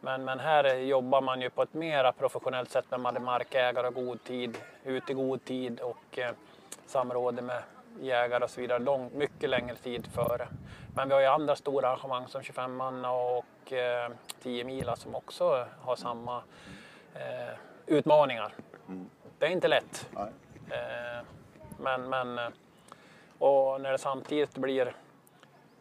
[0.00, 4.24] Men, men här jobbar man ju på ett mer professionellt sätt med markägare och god
[4.24, 6.32] tid, ut i god tid och eh,
[6.86, 7.62] samråd med
[8.00, 10.48] jägare och så vidare lång, mycket längre tid före.
[10.94, 14.10] Men vi har ju andra stora arrangemang som 25 manna och eh,
[14.42, 16.42] 10 mila som också har samma
[17.14, 17.54] eh,
[17.86, 18.54] utmaningar.
[18.88, 19.10] Mm.
[19.38, 20.08] Det är inte lätt.
[20.70, 21.24] Eh,
[21.78, 22.48] men, men eh,
[23.40, 24.96] och när det samtidigt blir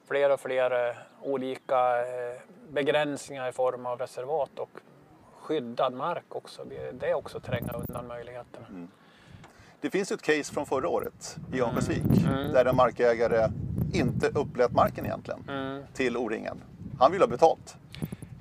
[0.07, 4.70] fler och fler eh, olika eh, begränsningar i form av reservat och
[5.39, 8.68] skyddad mark också, det är också tränga undan möjligheterna.
[8.68, 8.88] Mm.
[9.82, 12.34] Det finns ett case från förra året i Örnsköldsvik mm.
[12.34, 12.53] mm.
[12.53, 13.49] där en markägare
[13.93, 15.84] inte upplät marken egentligen mm.
[15.93, 16.62] till O-ringen.
[16.99, 17.76] Han vill ha betalt.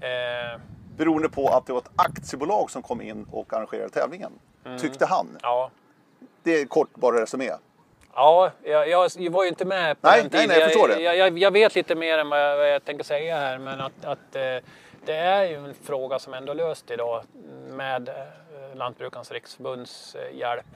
[0.00, 0.60] Eh.
[0.96, 4.32] Beroende på att det var ett aktiebolag som kom in och arrangerade tävlingen.
[4.64, 4.78] Mm.
[4.78, 5.26] Tyckte han.
[5.42, 5.70] Ja.
[6.42, 7.50] Det är kort bara resumé.
[8.18, 10.48] Ja, jag, jag, var ju inte med på nej, den tiden.
[10.48, 11.00] Nej, nej, jag förstår det.
[11.00, 14.04] Jag, jag, vet lite mer än vad jag, vad jag tänker säga här, men att,
[14.04, 14.56] att eh,
[15.04, 17.24] det är ju en fråga som ändå löst idag
[17.70, 20.66] med eh, Lantbrukarnas riksförbunds eh, hjälp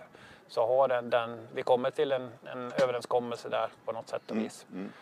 [0.49, 4.31] så har den, den vi kommit till en, en överenskommelse där på något sätt och
[4.31, 4.67] mm, vis.
[4.71, 4.93] Mm, mm.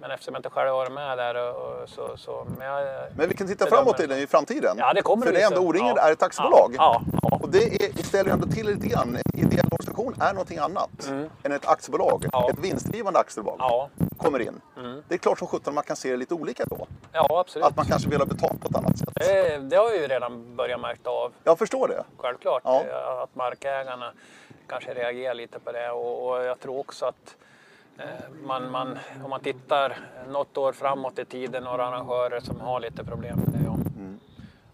[0.00, 2.86] Men eftersom jag inte själv varit med där och, så, så men, jag,
[3.16, 4.76] men vi kan titta framåt den i framtiden.
[4.78, 6.08] Ja, det kommer För det är ändå O-ringen ja.
[6.08, 6.74] är ett aktiebolag.
[6.76, 9.18] Ja, ja, Och det är, ställer ändå till lite grann.
[9.34, 11.30] Ideell organisation är någonting annat mm.
[11.42, 12.24] än ett aktiebolag.
[12.50, 14.60] Ett vinstdrivande aktiebolag kommer in.
[14.76, 15.02] Mm.
[15.08, 16.86] Det är klart som sjutton man kan se det lite olika då.
[17.12, 17.66] Ja, absolut.
[17.66, 19.08] Att man kanske vill ha betalt på ett annat sätt.
[19.14, 21.32] Det, det har vi ju redan börjat märka av.
[21.44, 22.04] Jag förstår det.
[22.18, 22.62] Självklart.
[23.22, 24.12] Att markägarna
[24.68, 27.47] kanske reagerar lite på det och, och jag tror också att eh,
[28.42, 29.96] man, man, om man tittar
[30.28, 33.64] något år framåt i tiden, några arrangörer som har lite problem med det.
[33.64, 33.74] Ja.
[33.74, 34.20] Mm.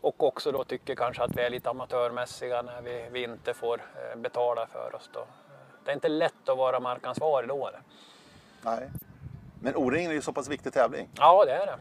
[0.00, 3.78] Och också då tycker kanske att vi är lite amatörmässiga när vi, vi inte får
[3.78, 5.10] eh, betala för oss.
[5.12, 5.26] Då.
[5.84, 7.70] Det är inte lätt att vara markansvarig då.
[8.62, 8.90] Nej,
[9.60, 11.08] men O-ringen är ju så pass viktig tävling.
[11.18, 11.78] Ja, det är det.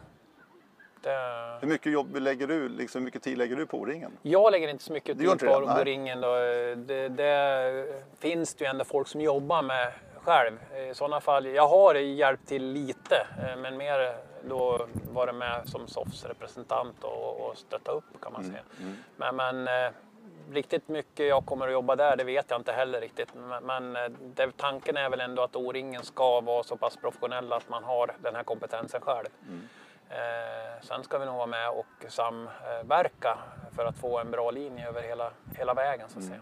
[1.02, 1.58] Det...
[1.62, 4.12] Hur mycket jobb lägger du, liksom, hur mycket tid lägger du på O-ringen?
[4.22, 5.46] Jag lägger inte så mycket tid på.
[5.46, 6.22] O-ringen.
[6.22, 9.94] Det, det finns det ju ändå folk som jobbar med
[10.24, 10.58] själv.
[10.92, 14.16] I sådana fall, jag har hjälpt till lite, eh, men mer
[14.50, 18.62] då varit med som SOFs representant och, och stötta upp kan man säga.
[19.16, 19.92] Men, men eh,
[20.52, 23.30] riktigt mycket jag kommer att jobba där, det vet jag inte heller riktigt.
[23.62, 27.70] Men, eh, det, tanken är väl ändå att O-ringen ska vara så pass professionell att
[27.70, 29.28] man har den här kompetensen själv.
[30.10, 33.38] Eh, sen ska vi nog vara med och samverka
[33.76, 36.42] för att få en bra linje över hela, hela vägen så att säga.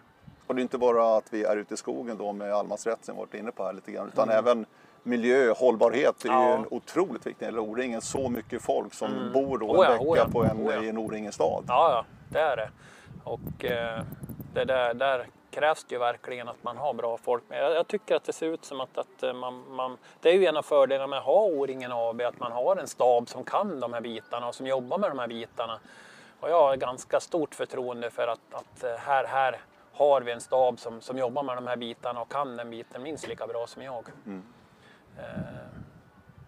[0.51, 3.15] Och det är inte bara att vi är ute i skogen då med allemansrätt som
[3.15, 4.65] vi varit inne på här lite grann, utan även
[5.03, 6.47] miljö, hållbarhet är ju Mm.
[6.49, 6.55] Ja.
[6.55, 8.01] en otroligt viktig del av O-ringen.
[8.01, 10.85] Så mycket folk som bor då en Oh ja, vecka oh ja, på en, oh
[10.85, 11.63] i en O-ringen stad.
[11.67, 12.69] Ja, ja, det är det.
[13.23, 14.01] Och eh,
[14.53, 17.63] det där, där krävs det ju verkligen att man har bra folk med.
[17.63, 19.97] Jag, jag tycker att det ser ut som att, att eh, man, man...
[20.21, 22.87] Det är ju en av fördelarna med att ha O-ringen AB, att man har en
[22.87, 25.79] stab som kan de här bitarna och som jobbar med de här bitarna.
[26.39, 29.57] Och jag har ganska stort förtroende för att, att eh, här, här
[29.93, 33.03] har vi en stab som, som jobbar med de här bitarna och kan den biten
[33.03, 34.05] minst lika bra som jag.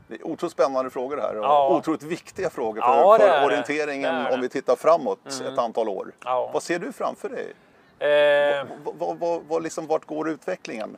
[0.08, 1.76] Det är otroligt spännande frågor här och Ja.
[1.78, 5.20] otroligt viktiga frågor för, Ja, för orienteringen om vi tittar framåt
[5.52, 6.12] ett antal år.
[6.26, 6.50] Ja.
[6.54, 7.54] Vad ser du framför dig?
[8.00, 10.98] Eh, Vad, vad, vad, vad liksom, vart går utvecklingen?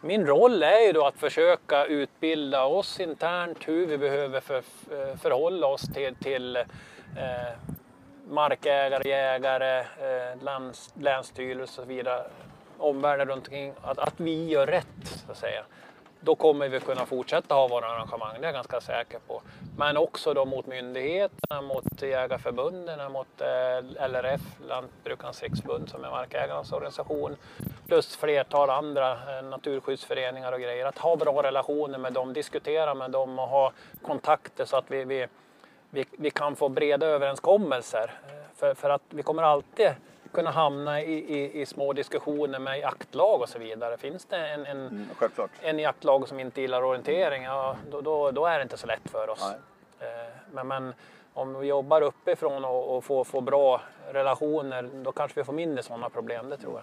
[0.00, 5.16] Min roll är ju då att försöka utbilda oss internt hur vi behöver för, eh,
[5.22, 6.62] förhålla oss till, till eh,
[8.30, 10.60] markägare, jägare, eh,
[10.94, 12.24] länsstyrelse och så vidare,
[12.78, 14.86] omvärlden runt omkring, att, att vi gör rätt
[15.26, 15.64] så att säga.
[16.22, 19.42] Då kommer vi kunna fortsätta ha våra arrangemang, det är jag ganska säker på.
[19.76, 26.72] Men också då mot myndigheterna, mot Jägarförbunden, mot eh, LRF, Lantbrukarnas riksförbund som är markägarnas
[26.72, 27.36] organisation.
[27.86, 30.86] Plus flertal andra eh, naturskyddsföreningar och grejer.
[30.86, 33.72] Att ha bra relationer med dem, diskutera med dem och ha
[34.02, 35.26] kontakter så att vi, vi,
[35.90, 38.14] vi, vi kan få breda överenskommelser.
[38.28, 39.88] Eh, För, för att vi kommer alltid
[40.32, 43.96] kunna hamna i, i, i små diskussioner med jaktlag och så vidare.
[43.96, 45.06] Finns det en, en, Mm,
[45.62, 49.10] en jaktlag som inte gillar orientering, ja, då, då, då är det inte så lätt
[49.10, 49.42] för oss.
[50.00, 50.06] Eh,
[50.52, 50.94] Men, men
[51.34, 53.80] om vi jobbar uppifrån och, och får, får bra
[54.12, 56.82] relationer, då kanske vi får mindre sådana problem, det tror jag.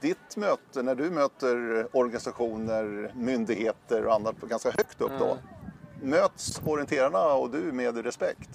[0.00, 5.38] Ditt möte, när du möter organisationer, myndigheter och annat ganska högt upp då, Mm.
[6.02, 8.50] Möts orienterarna och du med respekt?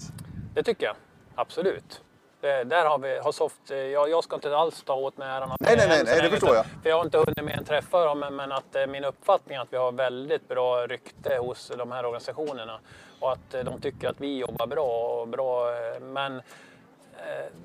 [0.54, 0.96] Det tycker jag,
[1.34, 2.02] absolut.
[2.40, 5.28] Det, där har vi har soft, eh, jag, jag ska inte alls ta åt mig
[5.28, 6.64] äran Nej, nej, nej, nej, det förstår jag.
[6.82, 9.56] För jag har inte hunnit mer än träffa dem, men, men att eh, min uppfattning
[9.56, 12.80] är att vi har väldigt bra rykte hos de här organisationerna.
[13.20, 15.20] Och att eh, de tycker att vi jobbar bra.
[15.20, 16.42] Och bra eh, men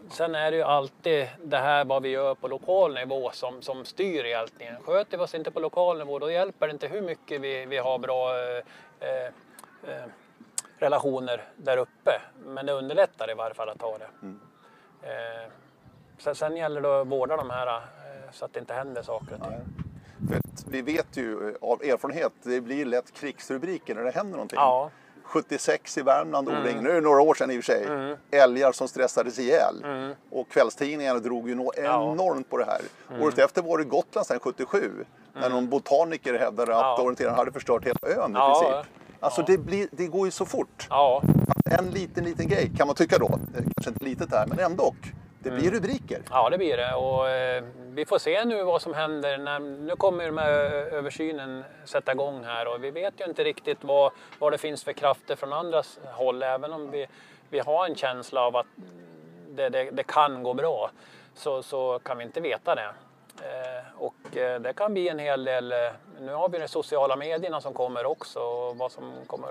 [0.10, 3.86] sen är det ju alltid det här vad vi gör på lokal nivå som, som
[3.86, 4.76] styr egentligen.
[4.84, 7.78] Sköter vi oss inte på lokal nivå då hjälper det inte hur mycket vi, vi
[7.78, 8.30] har bra
[9.00, 9.34] eh,
[9.88, 10.04] eh,
[10.78, 12.22] relationer där uppe.
[12.46, 14.08] Men det underlättar i varje fall att ha det.
[15.08, 15.50] Eh,
[16.18, 17.82] sen, sen gäller det att vårda de här eh,
[18.32, 19.58] så att det inte händer saker och ting.
[20.54, 24.58] Att vi vet ju av erfarenhet, det blir lätt krigsrubriker när det händer någonting.
[24.60, 24.90] Ja,
[25.24, 28.18] 76 i Värmland, O-ring, nu är det några år sedan i och för sig.
[28.32, 29.76] Älgar som stressades ihjäl.
[30.32, 32.12] Och kvällstidningarna drog ju Ja.
[32.12, 32.82] enormt på det här.
[33.24, 35.06] Året efter var det Gotland sedan 77.
[35.34, 37.02] När någon botaniker hävdade att Ja.
[37.04, 38.94] orienterarna hade förstört hela ön i Ja, princip.
[39.24, 39.46] Alltså ja.
[39.48, 40.88] det, blir, det går ju så fort.
[40.90, 41.22] ja,
[41.80, 43.26] En liten, liten grej kan man tycka då.
[43.26, 44.96] Eh, Kanske inte litet här, men ändå.
[45.40, 46.22] Det blir rubriker.
[46.30, 46.94] ja det blir det.
[46.96, 47.64] Och, eh,
[47.94, 49.38] vi får se nu vad som händer.
[49.38, 53.44] När, nu kommer den här ö- översynen sätta igång här och vi vet ju inte
[53.44, 56.44] riktigt vad, vad det finns för krafter från andras håll.
[56.44, 57.08] Även om vi,
[57.50, 58.66] vi har en känsla av att
[59.50, 60.92] det, det, det kan gå bra
[61.36, 62.90] så, så kan vi inte veta det.
[63.42, 65.78] Eh, och eh, det kan bli en hel del, eh,
[66.20, 68.40] nu har vi de sociala medierna som kommer också.
[68.40, 69.50] Och vad som kommer,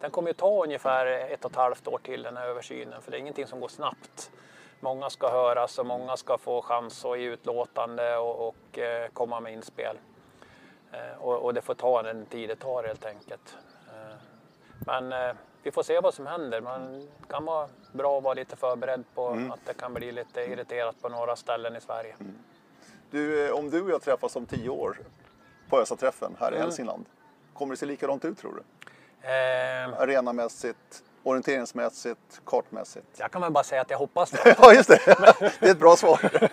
[0.00, 3.10] den kommer ju ta ungefär ett och ett halvt år till den här översynen för
[3.10, 4.30] det är ingenting som går snabbt.
[4.80, 8.78] Många ska höras och många ska få chans att ge utlåtande och, och
[9.12, 9.96] komma med inspel.
[11.18, 13.56] Och, och det får ta den tid det tar helt enkelt.
[14.86, 15.14] Men
[15.62, 16.60] vi får se vad som händer.
[16.60, 21.02] Man kan vara bra att vara lite förberedd på att det kan bli lite irriterat
[21.02, 22.16] på några ställen i Sverige.
[23.14, 24.98] Du, eh, om du och jag träffas om tio år
[25.68, 26.60] på ÖSA-träffen här i Mm.
[26.62, 27.04] Hälsingland.
[27.54, 28.62] Kommer det se likadant ut tror du?
[29.28, 33.06] Eh, Arenamässigt, orienteringsmässigt, kartmässigt?
[33.16, 34.54] jag kan väl bara säga att jag hoppas det.
[34.58, 34.98] Ja, just det.
[35.60, 36.20] Det är ett bra svar.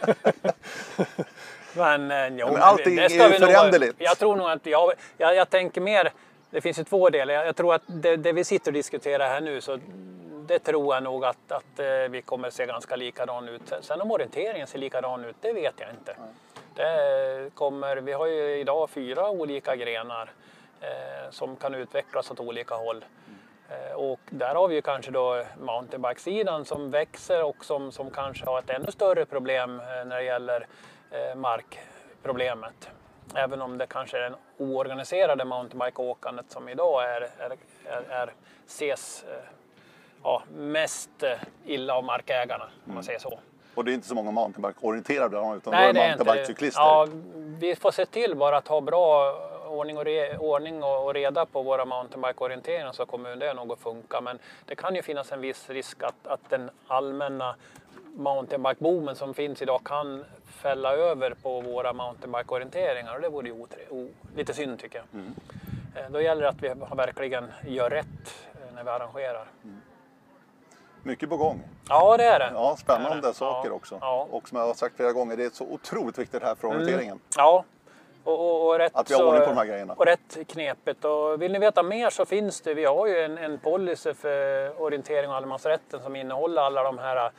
[1.75, 3.95] Men, eh, jo, men allting det är ska ju vi nog- föränderligt.
[3.97, 6.11] Jag tror nog att jag, jag, jag tänker mer,
[6.49, 7.33] det finns ju två delar.
[7.33, 9.79] Jag, jag tror att det, det vi sitter och diskuterar här nu så
[10.47, 13.73] det tror jag nog att, att eh, vi kommer se ganska likadan ut.
[13.81, 16.15] Sen om orienteringen ser likadan ut, det vet jag inte.
[16.75, 20.31] Det kommer, vi har ju idag fyra olika grenar
[20.81, 23.05] eh, som kan utvecklas åt olika håll.
[23.71, 28.45] Eh, och där har vi ju kanske då mountainbike-sidan som växer och som, som kanske
[28.45, 30.67] har ett ännu större problem eh, när det gäller
[31.11, 32.89] eh, markproblemet.
[33.35, 38.33] Även om det kanske är den oorganiserade mountainbike-åkandet som idag är, är, är, är
[38.67, 39.25] ses
[40.23, 41.23] ja, mest
[41.65, 43.03] illa av markägarna, om man mm.
[43.03, 43.39] säger så.
[43.75, 46.81] Och det är inte så många mountainbike-orienterade utan Nej, då är mountainbike-cyklister?
[46.81, 47.07] Ja,
[47.59, 49.35] vi får se till bara att ha bra
[49.67, 54.21] ordning och, re, ordning och reda på våra mountainbike-orienteringar så kommer det nog att funka.
[54.21, 57.55] Men det kan ju finnas en viss risk att, att den allmänna
[58.15, 64.07] mountainbike-boomen som finns idag kan fälla över på våra mountainbike-orienteringar och det vore ju o,
[64.35, 65.21] lite synd tycker jag.
[65.21, 65.35] Mm.
[65.95, 69.47] Eh, då gäller det att vi verkligen gör rätt eh, när vi arrangerar.
[69.63, 69.81] Mm.
[71.03, 71.63] Mycket på gång.
[71.89, 72.51] Ja, det är det.
[72.53, 73.97] Ja, spännande det saker ja, också.
[74.01, 74.27] Ja.
[74.31, 77.11] Och som jag har sagt flera gånger, det är så otroligt viktigt här för orienteringen.
[77.11, 77.21] Mm.
[77.37, 77.63] Ja,
[78.23, 79.93] och, och, och, rätt, att vi har ordning på de här grejerna.
[79.93, 81.05] Och rätt knepigt.
[81.05, 84.81] Och vill ni veta mer så finns det, vi har ju en, en policy för
[84.81, 87.31] orientering och allemansrätten som innehåller alla de här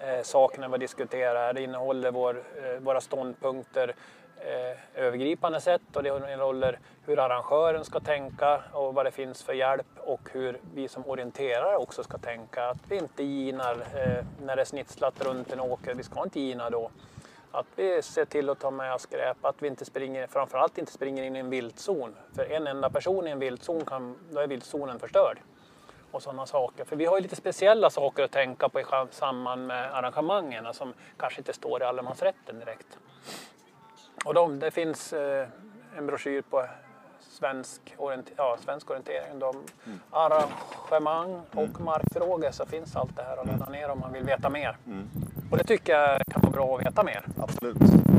[0.00, 1.52] Eh, sakerna vi diskuterar.
[1.52, 3.94] Det innehåller vår, eh, våra ståndpunkter
[4.36, 9.52] eh, övergripande sätt och det innehåller hur arrangören ska tänka och vad det finns för
[9.52, 12.68] hjälp och hur vi som orienterare också ska tänka.
[12.68, 16.40] Att vi inte ginar eh, när det är snitslat runt en åker, vi ska inte
[16.40, 16.90] gina då.
[17.50, 20.92] Att vi ser till att ta med oss skräp, att vi inte springer, framförallt inte
[20.92, 22.16] springer in i en viltzon.
[22.36, 25.38] För en enda person i en viltzon, kan, då är viltzonen förstörd.
[26.12, 26.84] Och sådana saker.
[26.84, 30.94] För vi har ju lite speciella saker att tänka på i samband med arrangemangen som
[31.16, 32.98] kanske inte står i allemansrätten direkt.
[34.24, 35.48] Och de, det finns eh,
[35.96, 36.66] en broschyr på
[37.20, 39.38] svensk, orienter, ja, svensk orientering.
[39.38, 39.56] De
[39.86, 40.00] mm.
[40.10, 41.84] Arrangemang och mm.
[41.84, 44.76] markfrågor så finns allt det här att ladda ner om man vill veta mer.
[44.86, 45.08] Mm.
[45.50, 47.24] Och det tycker jag kan vara bra att veta mer.
[47.38, 48.09] Absolut.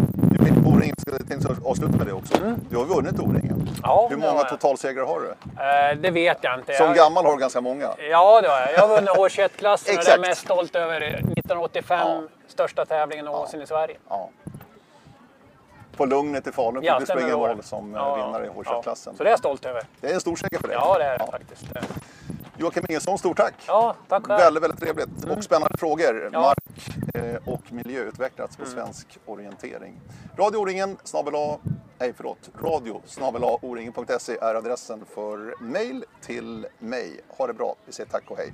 [0.41, 2.37] O-ringen, jag tänkte avsluta med det också.
[2.37, 2.55] Mm.
[2.69, 3.69] Du har vunnit O-ringen.
[3.83, 5.29] Ja, Hur många totalsegrar har du?
[5.29, 6.73] Eh, det vet jag inte.
[6.73, 7.89] Som gammal har du ganska många.
[8.11, 8.73] Ja, det har jag.
[8.73, 11.01] Jag har vunnit H21-klassen och det är jag mest stolt över.
[11.01, 12.21] 1985, ja.
[12.47, 13.63] största tävlingen någonsin ja.
[13.63, 13.97] i Sverige.
[14.09, 14.29] Ja
[16.01, 19.13] på Lugnet i Falun fick du springa mål som ja, vinnare i H21-klassen.
[19.13, 19.17] Ja.
[19.17, 19.83] Så det är jag stolt över.
[20.01, 20.77] Det är en stor seger för dig.
[20.79, 21.65] Ja, det är det faktiskt.
[22.61, 23.53] Joakim Ingesson, stort tack!
[23.67, 24.39] Ja, tack själv.
[24.39, 25.37] Väldigt, väldigt trevligt mm.
[25.37, 26.29] och spännande frågor.
[26.31, 26.57] Mark
[27.13, 28.73] eh, och miljö utvecklats på mm.
[28.75, 30.01] svensk orientering.
[30.37, 31.33] Radio O-ringen snabel
[31.99, 33.01] nej förlåt, radio
[33.61, 37.19] o-ringen.se är adressen för mail till mig.
[37.27, 38.53] Ha det bra, vi säger tack och hej!